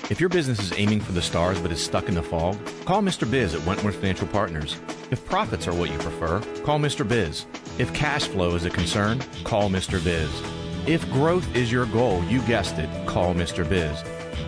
If 0.10 0.19
your 0.19 0.27
business 0.29 0.60
is 0.60 0.77
aiming 0.77 0.99
for 0.99 1.13
the 1.13 1.21
stars 1.21 1.62
but 1.62 1.71
is 1.71 1.82
stuck 1.82 2.10
in 2.10 2.15
the 2.15 2.21
fog, 2.21 2.58
call 2.84 3.01
Mr. 3.01 3.29
Biz 3.29 3.56
at 3.56 3.65
Wentworth 3.65 3.95
Financial 3.95 4.27
Partners. 4.27 4.77
If 5.10 5.25
profits 5.25 5.67
are 5.69 5.73
what 5.73 5.89
you 5.89 5.97
prefer, 5.99 6.41
call 6.65 6.79
Mr. 6.79 7.08
Biz. 7.08 7.45
If 7.77 7.93
cash 7.93 8.27
flow 8.27 8.56
is 8.56 8.65
a 8.65 8.69
concern, 8.69 9.21
call 9.45 9.69
Mr. 9.69 10.03
Biz. 10.03 10.29
If 10.86 11.10
growth 11.13 11.56
is 11.56 11.71
your 11.71 11.86
goal, 11.86 12.21
you 12.25 12.41
guessed 12.41 12.77
it, 12.77 12.89
call 13.08 13.34
Mr. 13.34 13.67
Biz. 13.67 14.03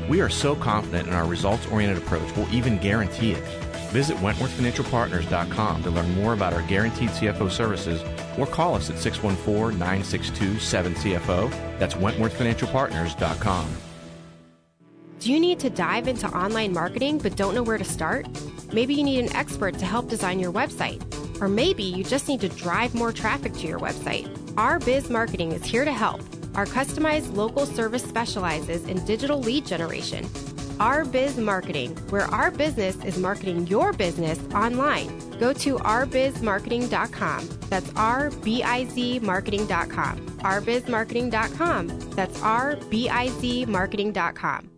We 0.10 0.19
are 0.19 0.29
so 0.29 0.53
confident 0.53 1.08
in 1.08 1.13
our 1.13 1.25
results 1.25 1.65
oriented 1.67 2.03
approach, 2.03 2.36
we'll 2.36 2.53
even 2.53 2.77
guarantee 2.77 3.31
it. 3.31 3.64
Visit 3.95 4.17
WentworthFinancialPartners.com 4.17 5.84
to 5.84 5.89
learn 5.89 6.15
more 6.15 6.34
about 6.34 6.51
our 6.51 6.62
guaranteed 6.63 7.12
CFO 7.12 7.49
services 7.49 8.03
or 8.38 8.45
call 8.45 8.75
us 8.75 8.89
at 8.89 8.97
614 8.97 9.79
962 9.79 10.55
7CFO. 10.55 11.49
That's 11.79 11.93
WentworthFinancialPartners.com. 11.93 13.67
Do 15.19 15.31
you 15.31 15.39
need 15.39 15.60
to 15.60 15.69
dive 15.69 16.10
into 16.10 16.27
online 16.38 16.73
marketing 16.73 17.19
but 17.19 17.38
don't 17.38 17.55
know 17.55 17.63
where 17.63 17.77
to 17.77 17.86
start? 17.86 18.27
Maybe 18.73 18.93
you 18.93 19.03
need 19.05 19.23
an 19.23 19.34
expert 19.34 19.77
to 19.79 19.86
help 19.86 20.10
design 20.10 20.39
your 20.39 20.51
website. 20.51 21.01
Or 21.41 21.47
maybe 21.47 21.84
you 21.84 22.03
just 22.03 22.27
need 22.27 22.41
to 22.41 22.49
drive 22.49 22.95
more 22.95 23.13
traffic 23.13 23.53
to 23.53 23.65
your 23.65 23.79
website. 23.79 24.27
Our 24.58 24.79
Biz 24.79 25.10
Marketing 25.10 25.53
is 25.53 25.63
here 25.63 25.86
to 25.86 25.93
help. 25.93 26.19
Our 26.55 26.65
customized 26.65 27.34
local 27.34 27.65
service 27.65 28.03
specializes 28.03 28.84
in 28.89 29.05
digital 29.05 29.39
lead 29.39 29.65
generation 29.65 30.27
our 30.79 31.05
Biz 31.05 31.38
Marketing, 31.38 31.95
where 32.09 32.25
our 32.25 32.51
business 32.51 32.95
is 33.03 33.17
marketing 33.17 33.67
your 33.67 33.93
business 33.93 34.39
online. 34.53 35.19
Go 35.39 35.53
to 35.53 35.77
rbizmarketing.com. 35.77 37.49
That's 37.69 37.91
R 37.95 38.29
B 38.43 38.63
I 38.63 38.85
Z 38.85 39.19
marketing.com. 39.19 40.17
rbizmarketing.com. 40.39 41.88
That's 42.11 42.41
R 42.41 42.75
B 42.89 43.09
I 43.09 43.29
Z 43.29 43.65
marketing.com. 43.65 44.71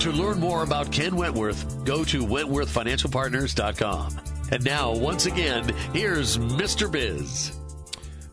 To 0.00 0.12
learn 0.12 0.38
more 0.38 0.62
about 0.62 0.92
Ken 0.92 1.16
Wentworth, 1.16 1.84
go 1.84 2.04
to 2.04 2.24
wentworthfinancialpartners.com. 2.24 4.20
And 4.52 4.64
now, 4.64 4.92
once 4.92 5.26
again, 5.26 5.68
here's 5.92 6.38
Mr. 6.38 6.90
Biz. 6.90 7.65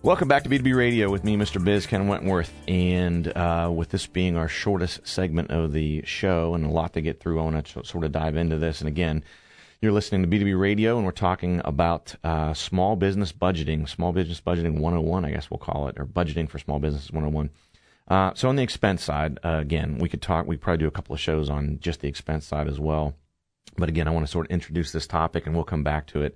Welcome 0.04 0.28
back 0.28 0.44
to 0.44 0.50
B2B 0.50 0.76
Radio 0.76 1.10
with 1.10 1.24
me, 1.24 1.38
Mr. 1.38 1.64
Biz, 1.64 1.88
Ken 1.88 2.10
Wentworth. 2.10 2.52
And 2.68 3.26
uh, 3.26 3.72
with 3.74 3.88
this 3.88 4.06
being 4.06 4.36
our 4.36 4.50
shortest 4.50 5.08
segment 5.08 5.50
of 5.50 5.72
the 5.72 6.04
show 6.06 6.56
and 6.56 6.66
a 6.66 6.70
lot 6.70 6.92
to 6.96 7.02
get 7.02 7.22
through, 7.22 7.40
I 7.40 7.44
want 7.46 7.66
to 7.68 7.86
sort 7.86 8.04
of 8.04 8.12
dive 8.12 8.36
into 8.36 8.58
this. 8.58 8.82
And 8.82 8.90
again, 8.90 9.24
you're 9.80 9.94
listening 9.94 10.22
to 10.22 10.28
B2B 10.28 10.60
Radio, 10.60 10.98
and 10.98 11.06
we're 11.06 11.12
talking 11.14 11.62
about 11.64 12.16
uh, 12.22 12.54
small 12.54 12.98
business 12.98 13.32
budgeting, 13.32 13.88
small 13.88 14.12
business 14.12 14.42
budgeting 14.42 14.80
101, 14.80 15.24
I 15.24 15.32
guess 15.32 15.50
we'll 15.50 15.58
call 15.58 15.88
it, 15.88 15.98
or 15.98 16.06
budgeting 16.06 16.50
for 16.50 16.60
small 16.60 16.80
business 16.80 17.10
101. 17.10 17.50
Uh, 18.10 18.34
so 18.36 18.50
on 18.50 18.58
the 18.58 18.64
expense 18.64 19.06
side, 19.06 19.40
uh, 19.46 19.60
again, 19.62 20.00
we 20.00 20.10
could 20.10 20.22
talk, 20.22 20.46
we 20.46 20.58
probably 20.58 20.80
do 20.80 20.88
a 20.88 20.92
couple 20.92 21.14
of 21.14 21.22
shows 21.22 21.50
on 21.50 21.80
just 21.80 22.02
the 22.02 22.10
expense 22.10 22.46
side 22.46 22.68
as 22.68 22.78
well. 22.78 23.14
But 23.78 23.88
again, 23.88 24.10
I 24.10 24.12
want 24.12 24.26
to 24.26 24.32
sort 24.32 24.48
of 24.48 24.52
introduce 24.52 24.92
this 24.92 25.08
topic, 25.08 25.46
and 25.46 25.56
we'll 25.56 25.64
come 25.64 25.86
back 25.86 26.08
to 26.08 26.24
it 26.24 26.36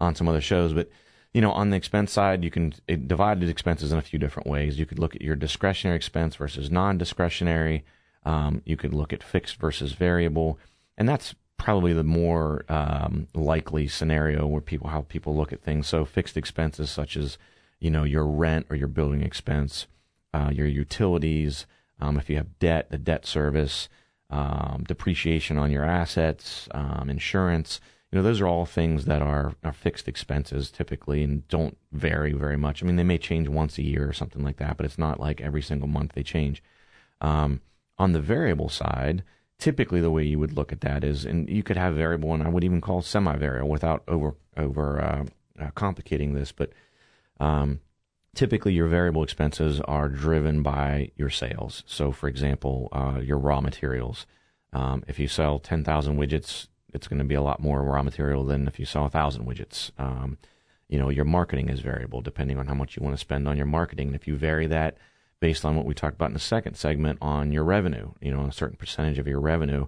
on 0.00 0.14
some 0.14 0.28
other 0.28 0.40
shows. 0.40 0.72
But 0.72 0.88
you 1.32 1.40
know, 1.40 1.52
on 1.52 1.70
the 1.70 1.76
expense 1.76 2.12
side, 2.12 2.42
you 2.42 2.50
can 2.50 2.74
divide 3.06 3.40
the 3.40 3.48
expenses 3.48 3.92
in 3.92 3.98
a 3.98 4.02
few 4.02 4.18
different 4.18 4.48
ways. 4.48 4.78
You 4.78 4.86
could 4.86 4.98
look 4.98 5.14
at 5.14 5.22
your 5.22 5.36
discretionary 5.36 5.96
expense 5.96 6.36
versus 6.36 6.70
non-discretionary. 6.70 7.84
Um, 8.24 8.62
you 8.64 8.76
could 8.76 8.92
look 8.92 9.12
at 9.12 9.22
fixed 9.22 9.56
versus 9.56 9.92
variable, 9.92 10.58
and 10.98 11.08
that's 11.08 11.34
probably 11.56 11.92
the 11.92 12.04
more 12.04 12.64
um, 12.68 13.28
likely 13.34 13.86
scenario 13.86 14.46
where 14.46 14.60
people 14.60 14.88
how 14.88 15.02
people 15.02 15.36
look 15.36 15.52
at 15.52 15.62
things. 15.62 15.86
So 15.86 16.04
fixed 16.04 16.36
expenses 16.36 16.90
such 16.90 17.16
as 17.16 17.38
you 17.80 17.90
know, 17.90 18.04
your 18.04 18.26
rent 18.26 18.66
or 18.70 18.76
your 18.76 18.88
building 18.88 19.22
expense, 19.22 19.86
uh, 20.32 20.50
your 20.52 20.66
utilities, 20.66 21.66
um, 22.00 22.18
if 22.18 22.30
you 22.30 22.36
have 22.36 22.58
debt, 22.58 22.90
the 22.90 22.98
debt 22.98 23.26
service, 23.26 23.88
um, 24.28 24.84
depreciation 24.86 25.58
on 25.58 25.70
your 25.70 25.84
assets, 25.84 26.68
um, 26.72 27.08
insurance. 27.10 27.80
You 28.10 28.18
know, 28.18 28.22
those 28.22 28.40
are 28.40 28.48
all 28.48 28.66
things 28.66 29.04
that 29.04 29.22
are, 29.22 29.54
are 29.62 29.72
fixed 29.72 30.08
expenses 30.08 30.70
typically 30.70 31.22
and 31.22 31.46
don't 31.48 31.78
vary 31.92 32.32
very 32.32 32.56
much. 32.56 32.82
I 32.82 32.86
mean, 32.86 32.96
they 32.96 33.04
may 33.04 33.18
change 33.18 33.48
once 33.48 33.78
a 33.78 33.84
year 33.84 34.08
or 34.08 34.12
something 34.12 34.42
like 34.42 34.56
that, 34.56 34.76
but 34.76 34.84
it's 34.84 34.98
not 34.98 35.20
like 35.20 35.40
every 35.40 35.62
single 35.62 35.88
month 35.88 36.12
they 36.14 36.24
change. 36.24 36.62
Um, 37.20 37.60
on 37.98 38.12
the 38.12 38.20
variable 38.20 38.68
side, 38.68 39.22
typically 39.58 40.00
the 40.00 40.10
way 40.10 40.24
you 40.24 40.38
would 40.38 40.56
look 40.56 40.72
at 40.72 40.80
that 40.80 41.04
is, 41.04 41.24
and 41.24 41.48
you 41.48 41.62
could 41.62 41.76
have 41.76 41.94
variable, 41.94 42.34
and 42.34 42.42
I 42.42 42.48
would 42.48 42.64
even 42.64 42.80
call 42.80 43.02
semi-variable 43.02 43.68
without 43.68 44.02
over 44.08 44.34
over 44.56 45.00
uh, 45.00 45.24
uh, 45.62 45.70
complicating 45.74 46.34
this, 46.34 46.50
but 46.50 46.72
um, 47.38 47.80
typically 48.34 48.72
your 48.72 48.88
variable 48.88 49.22
expenses 49.22 49.80
are 49.82 50.08
driven 50.08 50.62
by 50.62 51.10
your 51.16 51.30
sales. 51.30 51.84
So, 51.86 52.10
for 52.10 52.28
example, 52.28 52.88
uh, 52.92 53.20
your 53.22 53.38
raw 53.38 53.60
materials. 53.60 54.26
Um, 54.72 55.04
if 55.08 55.18
you 55.18 55.28
sell 55.28 55.58
10,000 55.58 56.16
widgets, 56.16 56.68
it's 56.92 57.08
going 57.08 57.18
to 57.18 57.24
be 57.24 57.34
a 57.34 57.42
lot 57.42 57.60
more 57.60 57.82
raw 57.82 58.02
material 58.02 58.44
than 58.44 58.66
if 58.66 58.78
you 58.78 58.84
sell 58.84 59.02
1,000 59.02 59.46
widgets. 59.46 59.90
Um, 59.98 60.38
you 60.88 60.98
know, 60.98 61.08
your 61.08 61.24
marketing 61.24 61.68
is 61.68 61.80
variable 61.80 62.20
depending 62.20 62.58
on 62.58 62.66
how 62.66 62.74
much 62.74 62.96
you 62.96 63.02
want 63.02 63.14
to 63.14 63.20
spend 63.20 63.48
on 63.48 63.56
your 63.56 63.66
marketing. 63.66 64.08
And 64.08 64.16
if 64.16 64.26
you 64.26 64.36
vary 64.36 64.66
that 64.66 64.98
based 65.40 65.64
on 65.64 65.76
what 65.76 65.86
we 65.86 65.94
talked 65.94 66.16
about 66.16 66.30
in 66.30 66.34
the 66.34 66.40
second 66.40 66.74
segment 66.74 67.18
on 67.22 67.52
your 67.52 67.64
revenue, 67.64 68.12
you 68.20 68.30
know, 68.30 68.44
a 68.44 68.52
certain 68.52 68.76
percentage 68.76 69.18
of 69.18 69.26
your 69.26 69.40
revenue, 69.40 69.86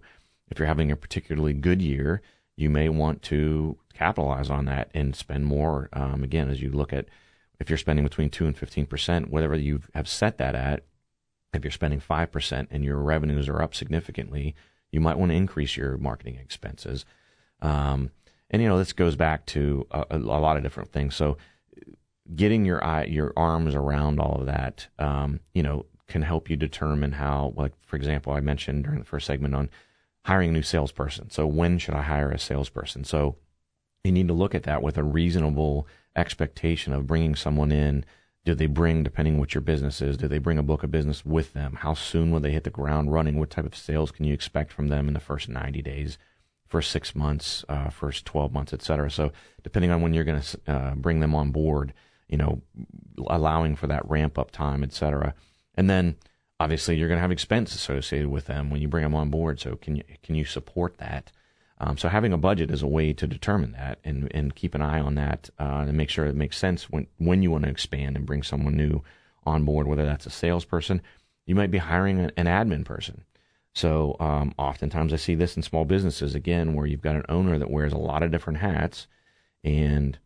if 0.51 0.59
you're 0.59 0.69
having 0.69 0.91
a 0.91 0.97
particularly 0.97 1.53
good 1.53 1.83
year, 1.83 2.23
you 2.57 2.71
may 2.71 2.89
want 2.89 3.23
to 3.23 3.79
capitalize 3.95 4.51
on 4.51 4.67
that 4.67 4.91
and 4.95 5.17
spend 5.17 5.47
more. 5.47 5.89
Um, 5.93 6.23
again, 6.23 6.49
as 6.49 6.63
you 6.63 6.71
look 6.71 6.93
at 6.93 7.07
if 7.59 7.71
you're 7.71 7.79
spending 7.79 8.05
between 8.05 8.29
2 8.29 8.47
and 8.47 8.57
15%, 8.57 9.29
whatever 9.29 9.55
you 9.55 9.81
have 9.95 10.09
set 10.09 10.39
that 10.39 10.55
at, 10.55 10.85
if 11.55 11.65
you're 11.65 11.71
spending 11.71 12.01
5% 12.01 12.67
and 12.71 12.85
your 12.85 12.97
revenues 12.97 13.49
are 13.49 13.63
up 13.63 13.75
significantly, 13.75 14.55
you 14.93 15.01
might 15.01 15.19
want 15.19 15.33
to 15.33 15.37
increase 15.37 15.77
your 15.77 15.97
marketing 15.97 16.39
expenses. 16.41 17.05
Um, 17.61 18.11
and, 18.51 18.61
you 18.61 18.69
know, 18.69 18.79
this 18.79 18.93
goes 18.93 19.17
back 19.17 19.47
to 19.47 19.87
a, 19.91 20.05
a, 20.11 20.19
lot 20.19 20.57
of 20.57 20.63
different 20.63 20.93
things. 20.93 21.17
So, 21.17 21.39
getting 22.37 22.65
your 22.65 22.85
eye, 22.85 23.05
your 23.05 23.33
arms 23.37 23.75
around 23.75 24.21
all 24.21 24.41
of 24.41 24.47
that, 24.47 24.87
um, 24.99 25.41
you 25.55 25.63
know, 25.63 25.87
can 26.07 26.23
help 26.23 26.51
you 26.51 26.57
determine 26.57 27.13
how, 27.13 27.55
like, 27.57 27.73
for 27.81 27.97
example, 27.97 28.33
I 28.33 28.41
mentioned 28.41 28.85
during 28.85 28.99
the 28.99 29.07
first 29.07 29.27
segment 29.27 29.55
on 29.55 29.71
hiring 30.27 30.51
a 30.51 30.53
new 30.53 30.63
salesperson. 30.63 31.31
So, 31.31 31.47
when 31.47 31.79
should 31.79 31.95
I 31.95 32.03
hire 32.03 32.31
a 32.31 32.39
salesperson? 32.39 33.05
So, 33.05 33.37
you 34.05 34.13
need 34.13 34.29
to 34.29 34.35
look 34.35 34.55
at 34.55 34.65
that 34.65 34.83
with 34.83 34.99
a 34.99 35.03
reasonable 35.03 35.87
expectation 36.15 36.93
of 36.93 37.07
bringing 37.07 37.35
someone 37.35 37.73
in. 37.73 38.05
Do 38.45 38.55
they 38.55 38.67
bring, 38.67 39.05
depending 39.05 39.39
what 39.39 39.55
your 39.55 39.61
business 39.61 40.01
is, 40.01 40.17
do 40.17 40.27
they 40.27 40.39
bring 40.39 40.59
a 40.59 40.65
book 40.65 40.83
of 40.83 40.91
business 40.91 41.25
with 41.25 41.53
them? 41.53 41.77
How 41.81 41.95
soon 41.95 42.33
will 42.33 42.41
they 42.41 42.51
hit 42.51 42.65
the 42.65 42.71
ground 42.71 43.13
running? 43.13 43.39
What 43.39 43.51
type 43.51 43.67
of 43.67 43.77
sales 43.77 44.11
can 44.11 44.25
you 44.25 44.35
expect 44.35 44.73
from 44.73 44.89
them 44.89 45.07
in 45.07 45.15
the 45.15 45.21
first 45.21 45.49
90 45.49 45.81
days, 45.83 46.19
first 46.67 46.91
six 46.91 47.15
months, 47.15 47.65
uh, 47.69 47.89
first 47.89 48.25
12 48.25 48.53
months, 48.53 48.73
et 48.73 48.83
cetera? 48.83 49.11
So, 49.11 49.31
depending 49.63 49.93
on 49.93 50.03
when 50.03 50.13
you're 50.13 50.25
going 50.25 50.43
to 50.43 50.59
uh, 50.67 50.95
bring 50.97 51.21
them 51.21 51.37
on 51.37 51.53
board, 51.53 51.95
you 52.29 52.37
know, 52.37 52.63
allowing 53.29 53.77
for 53.77 53.87
that 53.87 54.09
ramp 54.11 54.39
up 54.39 54.51
time, 54.51 54.83
et 54.83 54.93
cetera. 54.93 55.35
And 55.77 55.89
then, 55.89 56.17
obviously, 56.59 56.97
you're 56.97 57.09
going 57.09 57.19
to 57.19 57.23
have 57.23 57.31
expense 57.31 57.75
associated 57.77 58.29
with 58.29 58.47
them 58.47 58.71
when 58.71 58.81
you 58.81 58.89
bring 58.89 59.05
them 59.05 59.15
on 59.15 59.31
board. 59.31 59.61
So, 59.61 59.77
can 59.77 59.95
you 59.95 60.05
can 60.23 60.35
you 60.35 60.45
support 60.45 60.99
that? 60.99 61.31
Um, 61.79 61.99
so 61.99 62.09
having 62.09 62.33
a 62.33 62.39
budget 62.39 62.71
is 62.71 62.83
a 62.83 62.87
way 62.87 63.13
to 63.13 63.27
determine 63.27 63.73
that 63.73 63.99
and, 64.05 64.29
and 64.33 64.55
keep 64.55 64.75
an 64.75 64.83
eye 64.83 65.01
on 65.01 65.17
that 65.17 65.51
uh, 65.59 65.85
and 65.87 65.97
make 65.97 66.11
sure 66.11 66.27
it 66.27 66.37
makes 66.37 66.57
sense 66.57 66.89
when, 66.91 67.07
when 67.19 67.43
you 67.43 67.51
want 67.51 67.65
to 67.65 67.71
expand 67.71 68.17
and 68.17 68.27
bring 68.27 68.43
someone 68.43 68.77
new 68.77 69.03
on 69.45 69.65
board, 69.65 69.87
whether 69.87 70.07
that's 70.07 70.27
a 70.27 70.31
salesperson. 70.31 71.03
You 71.45 71.55
might 71.57 71.73
be 71.73 71.79
hiring 71.79 72.21
an, 72.21 72.31
an 72.37 72.47
admin 72.47 72.85
person. 72.85 73.25
So 73.75 74.17
um, 74.21 74.55
oftentimes 74.59 75.13
I 75.13 75.17
see 75.17 75.35
this 75.35 75.57
in 75.57 75.63
small 75.63 75.85
businesses 75.85 76.35
again, 76.35 76.75
where 76.75 76.87
you've 76.87 77.01
got 77.01 77.17
an 77.17 77.25
owner 77.29 77.59
that 77.59 77.71
wears 77.71 77.93
a 77.93 77.99
lot 77.99 78.23
of 78.23 78.31
different 78.31 78.59
hats, 78.59 79.07
and 79.65 80.19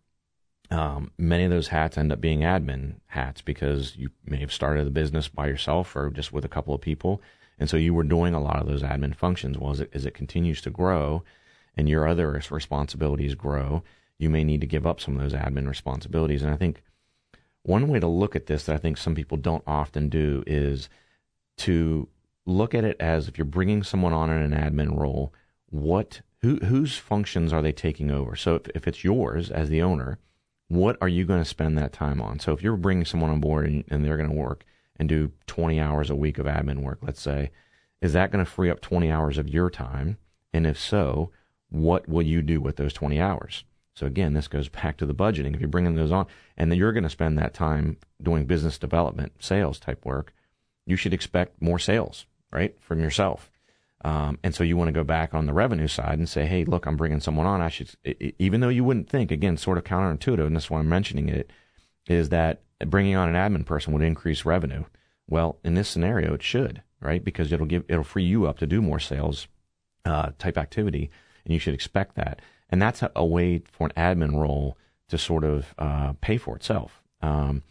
um, 0.70 1.12
many 1.16 1.44
of 1.44 1.50
those 1.50 1.68
hats 1.68 1.96
end 1.96 2.12
up 2.12 2.20
being 2.20 2.40
admin 2.40 2.94
hats 3.06 3.40
because 3.40 3.96
you 3.96 4.10
may 4.24 4.38
have 4.38 4.52
started 4.52 4.84
the 4.84 4.90
business 4.90 5.28
by 5.28 5.46
yourself 5.46 5.94
or 5.94 6.10
just 6.10 6.32
with 6.32 6.44
a 6.44 6.48
couple 6.48 6.74
of 6.74 6.80
people, 6.80 7.22
and 7.58 7.70
so 7.70 7.76
you 7.76 7.94
were 7.94 8.02
doing 8.02 8.34
a 8.34 8.42
lot 8.42 8.60
of 8.60 8.66
those 8.66 8.82
admin 8.82 9.14
functions. 9.14 9.58
Well, 9.58 9.72
as 9.72 9.80
it, 9.80 9.90
as 9.94 10.06
it 10.06 10.14
continues 10.14 10.60
to 10.62 10.70
grow, 10.70 11.22
and 11.76 11.88
your 11.88 12.08
other 12.08 12.30
responsibilities 12.50 13.34
grow, 13.34 13.82
you 14.18 14.30
may 14.30 14.44
need 14.44 14.60
to 14.62 14.66
give 14.66 14.86
up 14.86 15.00
some 15.00 15.16
of 15.16 15.22
those 15.22 15.38
admin 15.38 15.68
responsibilities. 15.68 16.42
And 16.42 16.52
I 16.52 16.56
think 16.56 16.82
one 17.62 17.88
way 17.88 18.00
to 18.00 18.06
look 18.06 18.34
at 18.34 18.46
this 18.46 18.64
that 18.64 18.74
I 18.74 18.78
think 18.78 18.96
some 18.96 19.14
people 19.14 19.36
don't 19.36 19.64
often 19.66 20.08
do 20.08 20.42
is 20.46 20.88
to 21.58 22.08
look 22.46 22.74
at 22.74 22.84
it 22.84 22.96
as 23.00 23.28
if 23.28 23.36
you're 23.36 23.44
bringing 23.44 23.82
someone 23.82 24.12
on 24.12 24.30
in 24.30 24.52
an 24.52 24.58
admin 24.58 24.96
role, 24.96 25.34
what 25.68 26.20
who 26.42 26.56
whose 26.56 26.96
functions 26.96 27.52
are 27.52 27.62
they 27.62 27.72
taking 27.72 28.10
over? 28.10 28.36
So 28.36 28.54
if, 28.54 28.68
if 28.74 28.86
it's 28.86 29.04
yours 29.04 29.50
as 29.50 29.68
the 29.68 29.82
owner, 29.82 30.18
what 30.68 30.96
are 31.00 31.08
you 31.08 31.24
going 31.24 31.40
to 31.40 31.48
spend 31.48 31.76
that 31.76 31.92
time 31.92 32.20
on? 32.20 32.38
So 32.38 32.52
if 32.52 32.62
you're 32.62 32.76
bringing 32.76 33.04
someone 33.04 33.30
on 33.30 33.40
board 33.40 33.66
and, 33.66 33.84
and 33.88 34.04
they're 34.04 34.16
going 34.16 34.30
to 34.30 34.34
work 34.34 34.64
and 34.98 35.08
do 35.08 35.32
20 35.46 35.80
hours 35.80 36.10
a 36.10 36.16
week 36.16 36.38
of 36.38 36.46
admin 36.46 36.82
work, 36.82 36.98
let's 37.02 37.20
say, 37.20 37.50
is 38.00 38.12
that 38.12 38.30
going 38.30 38.44
to 38.44 38.50
free 38.50 38.70
up 38.70 38.80
20 38.80 39.10
hours 39.10 39.38
of 39.38 39.48
your 39.48 39.70
time? 39.70 40.18
And 40.52 40.66
if 40.66 40.78
so, 40.78 41.30
what 41.70 42.08
will 42.08 42.22
you 42.22 42.42
do 42.42 42.60
with 42.60 42.76
those 42.76 42.92
20 42.92 43.20
hours? 43.20 43.64
So 43.94 44.06
again, 44.06 44.34
this 44.34 44.48
goes 44.48 44.68
back 44.68 44.98
to 44.98 45.06
the 45.06 45.14
budgeting. 45.14 45.54
If 45.54 45.60
you're 45.60 45.68
bringing 45.68 45.94
those 45.94 46.12
on 46.12 46.26
and 46.56 46.70
then 46.70 46.78
you're 46.78 46.92
going 46.92 47.04
to 47.04 47.10
spend 47.10 47.38
that 47.38 47.54
time 47.54 47.96
doing 48.22 48.44
business 48.44 48.78
development, 48.78 49.32
sales 49.38 49.78
type 49.78 50.04
work, 50.04 50.34
you 50.84 50.96
should 50.96 51.14
expect 51.14 51.60
more 51.60 51.78
sales, 51.78 52.26
right, 52.52 52.76
from 52.80 53.00
yourself. 53.00 53.50
Um, 54.04 54.38
and 54.44 54.54
so 54.54 54.62
you 54.62 54.76
want 54.76 54.88
to 54.88 54.92
go 54.92 55.02
back 55.02 55.34
on 55.34 55.46
the 55.46 55.54
revenue 55.54 55.88
side 55.88 56.18
and 56.18 56.28
say, 56.28 56.46
hey, 56.46 56.64
look, 56.64 56.86
I'm 56.86 56.96
bringing 56.96 57.20
someone 57.20 57.46
on. 57.46 57.60
I 57.60 57.68
should, 57.68 57.90
even 58.38 58.60
though 58.60 58.68
you 58.68 58.84
wouldn't 58.84 59.08
think, 59.08 59.30
again, 59.30 59.56
sort 59.56 59.78
of 59.78 59.84
counterintuitive, 59.84 60.46
and 60.46 60.54
that's 60.54 60.70
why 60.70 60.78
I'm 60.78 60.88
mentioning 60.88 61.28
it, 61.28 61.50
is 62.06 62.28
that 62.28 62.60
bringing 62.84 63.16
on 63.16 63.34
an 63.34 63.34
admin 63.34 63.64
person 63.64 63.92
would 63.92 64.02
increase 64.02 64.44
revenue. 64.44 64.84
Well, 65.28 65.58
in 65.64 65.74
this 65.74 65.88
scenario, 65.88 66.34
it 66.34 66.42
should, 66.42 66.82
right? 67.00 67.24
Because 67.24 67.52
it'll 67.52 67.66
give, 67.66 67.84
it'll 67.88 68.04
free 68.04 68.24
you 68.24 68.46
up 68.46 68.58
to 68.58 68.66
do 68.66 68.82
more 68.82 69.00
sales 69.00 69.48
uh, 70.04 70.30
type 70.38 70.56
activity 70.58 71.10
and 71.44 71.52
you 71.54 71.58
should 71.58 71.74
expect 71.74 72.16
that. 72.16 72.40
And 72.68 72.82
that's 72.82 73.02
a, 73.02 73.10
a 73.16 73.24
way 73.24 73.62
for 73.70 73.88
an 73.88 73.92
admin 73.96 74.38
role 74.38 74.76
to 75.08 75.16
sort 75.16 75.44
of 75.44 75.74
uh, 75.78 76.14
pay 76.20 76.36
for 76.36 76.56
itself. 76.56 77.00
Um, 77.22 77.62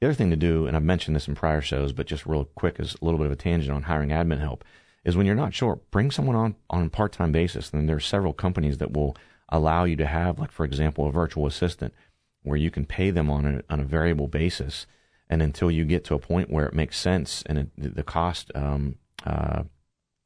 the 0.00 0.06
other 0.06 0.14
thing 0.14 0.30
to 0.30 0.36
do, 0.36 0.66
and 0.66 0.76
I've 0.76 0.82
mentioned 0.82 1.16
this 1.16 1.28
in 1.28 1.34
prior 1.34 1.60
shows, 1.60 1.92
but 1.92 2.06
just 2.06 2.26
real 2.26 2.44
quick 2.44 2.78
as 2.78 2.94
a 3.00 3.04
little 3.04 3.18
bit 3.18 3.26
of 3.26 3.32
a 3.32 3.36
tangent 3.36 3.74
on 3.74 3.84
hiring 3.84 4.10
admin 4.10 4.40
help, 4.40 4.64
is 5.04 5.16
when 5.16 5.26
you're 5.26 5.34
not 5.34 5.54
sure, 5.54 5.80
bring 5.90 6.10
someone 6.10 6.36
on 6.36 6.54
on 6.70 6.86
a 6.86 6.90
part 6.90 7.12
time 7.12 7.32
basis. 7.32 7.72
And 7.72 7.88
there 7.88 7.96
are 7.96 8.00
several 8.00 8.32
companies 8.32 8.78
that 8.78 8.92
will 8.92 9.16
allow 9.48 9.84
you 9.84 9.96
to 9.96 10.06
have, 10.06 10.38
like 10.38 10.52
for 10.52 10.64
example, 10.64 11.06
a 11.06 11.12
virtual 11.12 11.46
assistant, 11.46 11.94
where 12.42 12.56
you 12.56 12.70
can 12.70 12.84
pay 12.84 13.10
them 13.10 13.30
on 13.30 13.46
a 13.46 13.62
on 13.72 13.80
a 13.80 13.84
variable 13.84 14.28
basis, 14.28 14.86
and 15.28 15.42
until 15.42 15.70
you 15.70 15.84
get 15.84 16.04
to 16.04 16.14
a 16.14 16.18
point 16.18 16.50
where 16.50 16.66
it 16.66 16.74
makes 16.74 16.98
sense 16.98 17.42
and 17.46 17.58
it, 17.58 17.94
the 17.96 18.02
cost 18.02 18.50
um, 18.54 18.96
uh, 19.24 19.62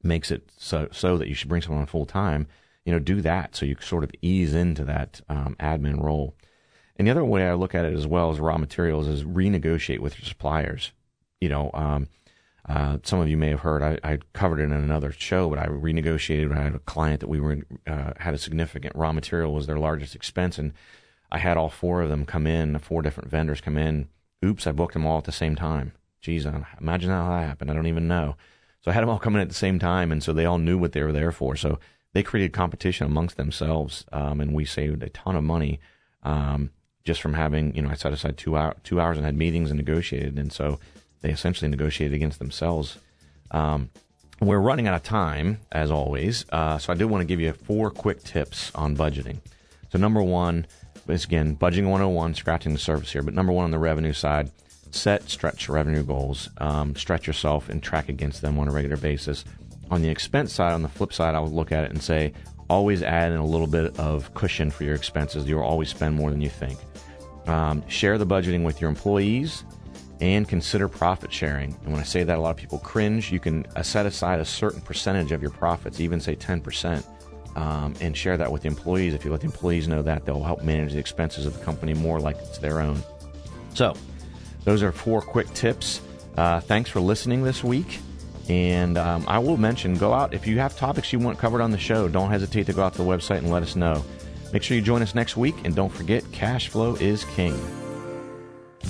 makes 0.02 0.30
it 0.30 0.50
so 0.56 0.88
so 0.92 1.18
that 1.18 1.28
you 1.28 1.34
should 1.34 1.48
bring 1.48 1.62
someone 1.62 1.80
on 1.80 1.86
full 1.86 2.06
time 2.06 2.46
you 2.86 2.92
know, 2.92 3.00
do 3.00 3.20
that 3.20 3.54
so 3.54 3.66
you 3.66 3.76
sort 3.80 4.04
of 4.04 4.12
ease 4.22 4.54
into 4.54 4.84
that 4.84 5.20
um, 5.28 5.56
admin 5.58 6.00
role. 6.00 6.34
And 6.96 7.06
the 7.06 7.10
other 7.10 7.24
way 7.24 7.46
I 7.46 7.54
look 7.54 7.74
at 7.74 7.84
it 7.84 7.92
as 7.92 8.06
well 8.06 8.30
as 8.30 8.38
raw 8.38 8.56
materials 8.56 9.08
is 9.08 9.24
renegotiate 9.24 9.98
with 9.98 10.18
your 10.18 10.24
suppliers. 10.24 10.92
You 11.40 11.48
know, 11.48 11.70
um, 11.74 12.08
uh, 12.66 12.98
some 13.02 13.20
of 13.20 13.28
you 13.28 13.36
may 13.36 13.50
have 13.50 13.60
heard 13.60 13.82
I, 13.82 13.98
I, 14.08 14.18
covered 14.32 14.60
it 14.60 14.64
in 14.64 14.72
another 14.72 15.12
show, 15.12 15.50
but 15.50 15.58
I 15.58 15.66
renegotiated. 15.66 16.56
I 16.56 16.62
had 16.62 16.74
a 16.74 16.80
client 16.80 17.20
that 17.20 17.28
we 17.28 17.40
were 17.40 17.58
uh, 17.86 18.12
had 18.18 18.34
a 18.34 18.38
significant 18.38 18.94
raw 18.96 19.12
material 19.12 19.52
was 19.52 19.66
their 19.66 19.78
largest 19.78 20.14
expense, 20.14 20.56
and 20.56 20.72
I 21.30 21.38
had 21.38 21.56
all 21.56 21.68
four 21.68 22.02
of 22.02 22.08
them 22.08 22.24
come 22.24 22.46
in, 22.46 22.78
four 22.78 23.02
different 23.02 23.30
vendors 23.30 23.60
come 23.60 23.76
in. 23.76 24.08
Oops, 24.44 24.66
I 24.66 24.72
booked 24.72 24.94
them 24.94 25.06
all 25.06 25.18
at 25.18 25.24
the 25.24 25.32
same 25.32 25.56
time. 25.56 25.92
Geez, 26.20 26.46
imagine 26.80 27.10
how 27.10 27.28
that 27.28 27.46
happened. 27.46 27.70
I 27.70 27.74
don't 27.74 27.86
even 27.86 28.08
know. 28.08 28.36
So 28.82 28.90
I 28.90 28.94
had 28.94 29.02
them 29.02 29.10
all 29.10 29.18
come 29.18 29.34
in 29.34 29.42
at 29.42 29.48
the 29.48 29.54
same 29.54 29.78
time, 29.78 30.12
and 30.12 30.22
so 30.22 30.32
they 30.32 30.44
all 30.44 30.58
knew 30.58 30.78
what 30.78 30.92
they 30.92 31.02
were 31.02 31.12
there 31.12 31.32
for. 31.32 31.56
So 31.56 31.78
they 32.12 32.22
created 32.22 32.52
competition 32.52 33.06
amongst 33.06 33.36
themselves, 33.36 34.04
um, 34.12 34.40
and 34.40 34.54
we 34.54 34.64
saved 34.64 35.02
a 35.02 35.08
ton 35.08 35.36
of 35.36 35.44
money 35.44 35.80
um, 36.22 36.70
just 37.04 37.20
from 37.20 37.34
having 37.34 37.74
you 37.74 37.82
know 37.82 37.90
I 37.90 37.94
set 37.94 38.12
aside 38.12 38.36
two 38.36 38.56
hour, 38.56 38.74
two 38.84 39.00
hours 39.00 39.16
and 39.16 39.26
had 39.26 39.36
meetings 39.36 39.70
and 39.70 39.78
negotiated, 39.78 40.38
and 40.38 40.52
so 40.52 40.78
they 41.20 41.30
essentially 41.30 41.70
negotiated 41.70 42.14
against 42.14 42.38
themselves. 42.38 42.98
Um, 43.50 43.90
we're 44.40 44.58
running 44.58 44.86
out 44.86 44.94
of 44.94 45.02
time 45.02 45.60
as 45.72 45.90
always, 45.90 46.46
uh, 46.50 46.78
so 46.78 46.92
I 46.92 46.96
do 46.96 47.08
want 47.08 47.22
to 47.22 47.26
give 47.26 47.40
you 47.40 47.52
four 47.52 47.90
quick 47.90 48.22
tips 48.22 48.70
on 48.74 48.96
budgeting. 48.96 49.38
So 49.90 49.98
number 49.98 50.22
one 50.22 50.66
is 51.08 51.24
again 51.24 51.56
budgeting 51.56 51.88
101, 51.90 52.34
scratching 52.34 52.72
the 52.72 52.78
surface 52.78 53.12
here, 53.12 53.22
but 53.22 53.34
number 53.34 53.52
one 53.52 53.64
on 53.64 53.70
the 53.70 53.78
revenue 53.78 54.12
side, 54.12 54.50
set 54.90 55.28
stretch 55.28 55.68
revenue 55.68 56.02
goals, 56.02 56.48
um, 56.58 56.94
stretch 56.96 57.26
yourself 57.26 57.68
and 57.68 57.82
track 57.82 58.08
against 58.08 58.42
them 58.42 58.58
on 58.58 58.68
a 58.68 58.72
regular 58.72 58.96
basis. 58.96 59.44
On 59.90 60.02
the 60.02 60.08
expense 60.08 60.52
side, 60.52 60.72
on 60.72 60.82
the 60.82 60.88
flip 60.88 61.12
side, 61.12 61.34
I 61.34 61.40
would 61.40 61.52
look 61.52 61.70
at 61.72 61.84
it 61.84 61.90
and 61.90 62.02
say, 62.02 62.32
always 62.68 63.02
add 63.02 63.32
in 63.32 63.38
a 63.38 63.46
little 63.46 63.66
bit 63.66 63.98
of 63.98 64.32
cushion 64.34 64.70
for 64.70 64.84
your 64.84 64.94
expenses. 64.94 65.46
You'll 65.46 65.62
always 65.62 65.88
spend 65.88 66.16
more 66.16 66.30
than 66.30 66.40
you 66.40 66.48
think. 66.48 66.78
Um, 67.46 67.86
share 67.88 68.18
the 68.18 68.26
budgeting 68.26 68.64
with 68.64 68.80
your 68.80 68.90
employees 68.90 69.64
and 70.20 70.48
consider 70.48 70.88
profit 70.88 71.32
sharing. 71.32 71.76
And 71.84 71.92
when 71.92 72.00
I 72.00 72.04
say 72.04 72.24
that, 72.24 72.38
a 72.38 72.40
lot 72.40 72.50
of 72.50 72.56
people 72.56 72.78
cringe. 72.78 73.30
You 73.30 73.38
can 73.38 73.66
uh, 73.76 73.82
set 73.82 74.06
aside 74.06 74.40
a 74.40 74.44
certain 74.44 74.80
percentage 74.80 75.30
of 75.30 75.42
your 75.42 75.50
profits, 75.50 76.00
even 76.00 76.20
say 76.20 76.34
10%, 76.34 77.04
um, 77.56 77.94
and 78.00 78.16
share 78.16 78.36
that 78.36 78.52
with 78.52 78.62
the 78.62 78.68
employees. 78.68 79.14
If 79.14 79.24
you 79.24 79.32
let 79.32 79.40
the 79.40 79.46
employees 79.46 79.88
know 79.88 80.02
that, 80.02 80.24
they'll 80.24 80.42
help 80.42 80.62
manage 80.62 80.92
the 80.92 80.98
expenses 80.98 81.46
of 81.46 81.58
the 81.58 81.64
company 81.64 81.94
more 81.94 82.20
like 82.20 82.36
it's 82.38 82.58
their 82.58 82.80
own. 82.80 83.02
So, 83.74 83.94
those 84.64 84.82
are 84.82 84.92
four 84.92 85.22
quick 85.22 85.52
tips. 85.54 86.00
Uh, 86.36 86.60
thanks 86.60 86.90
for 86.90 87.00
listening 87.00 87.42
this 87.42 87.64
week. 87.64 87.98
And 88.48 88.96
um, 88.96 89.24
I 89.26 89.38
will 89.38 89.56
mention 89.56 89.96
go 89.96 90.12
out 90.12 90.32
if 90.32 90.46
you 90.46 90.58
have 90.58 90.76
topics 90.76 91.12
you 91.12 91.18
want 91.18 91.38
covered 91.38 91.60
on 91.60 91.72
the 91.72 91.78
show, 91.78 92.06
don't 92.06 92.30
hesitate 92.30 92.66
to 92.66 92.72
go 92.72 92.82
out 92.82 92.92
to 92.92 92.98
the 92.98 93.08
website 93.08 93.38
and 93.38 93.50
let 93.50 93.62
us 93.62 93.74
know. 93.74 94.04
Make 94.52 94.62
sure 94.62 94.76
you 94.76 94.82
join 94.82 95.02
us 95.02 95.14
next 95.14 95.36
week, 95.36 95.56
and 95.64 95.74
don't 95.74 95.92
forget 95.92 96.22
cash 96.30 96.68
flow 96.68 96.94
is 96.96 97.24
king. 97.24 97.58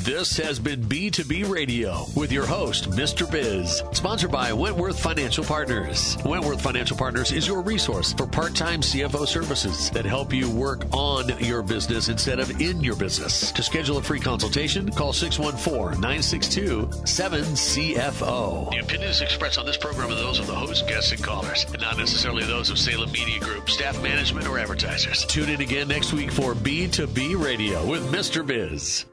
This 0.05 0.37
has 0.37 0.59
been 0.59 0.83
B2B 0.83 1.51
Radio 1.51 2.05
with 2.15 2.31
your 2.31 2.45
host, 2.47 2.91
Mr. 2.91 3.29
Biz, 3.29 3.83
sponsored 3.93 4.31
by 4.31 4.53
Wentworth 4.53 5.01
Financial 5.01 5.43
Partners. 5.43 6.19
Wentworth 6.25 6.61
Financial 6.61 6.97
Partners 6.97 7.33
is 7.33 7.49
your 7.49 7.63
resource 7.63 8.13
for 8.13 8.27
part 8.27 8.55
time 8.55 8.83
CFO 8.83 9.27
services 9.27 9.91
that 9.91 10.05
help 10.05 10.33
you 10.33 10.51
work 10.51 10.85
on 10.93 11.37
your 11.39 11.63
business 11.63 12.09
instead 12.09 12.39
of 12.39 12.61
in 12.61 12.85
your 12.85 12.95
business. 12.95 13.51
To 13.53 13.63
schedule 13.63 13.97
a 13.97 14.03
free 14.03 14.21
consultation, 14.21 14.91
call 14.93 15.15
614 15.15 15.99
962 16.01 16.87
7CFO. 17.05 18.71
The 18.73 18.79
opinions 18.79 19.23
expressed 19.23 19.59
on 19.59 19.65
this 19.65 19.79
program 19.79 20.11
are 20.11 20.15
those 20.15 20.39
of 20.39 20.47
the 20.47 20.55
host, 20.55 20.87
guests, 20.87 21.13
and 21.13 21.23
callers, 21.23 21.65
and 21.73 21.81
not 21.81 21.97
necessarily 21.97 22.45
those 22.45 22.69
of 22.69 22.79
Salem 22.79 23.11
Media 23.13 23.41
Group, 23.41 23.71
staff 23.71 24.01
management, 24.03 24.47
or 24.47 24.59
advertisers. 24.59 25.25
Tune 25.25 25.49
in 25.49 25.63
again 25.63 25.89
next 25.89 26.13
week 26.13 26.31
for 26.31 26.55
B2B 26.55 27.43
Radio 27.43 27.85
with 27.87 28.07
Mr. 28.13 28.47
Biz. 28.47 29.07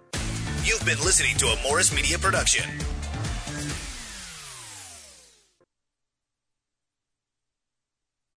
You've 0.65 0.85
been 0.85 0.99
listening 0.99 1.35
to 1.39 1.47
a 1.47 1.61
Morris 1.61 1.93
Media 1.93 2.17
production. 2.17 2.63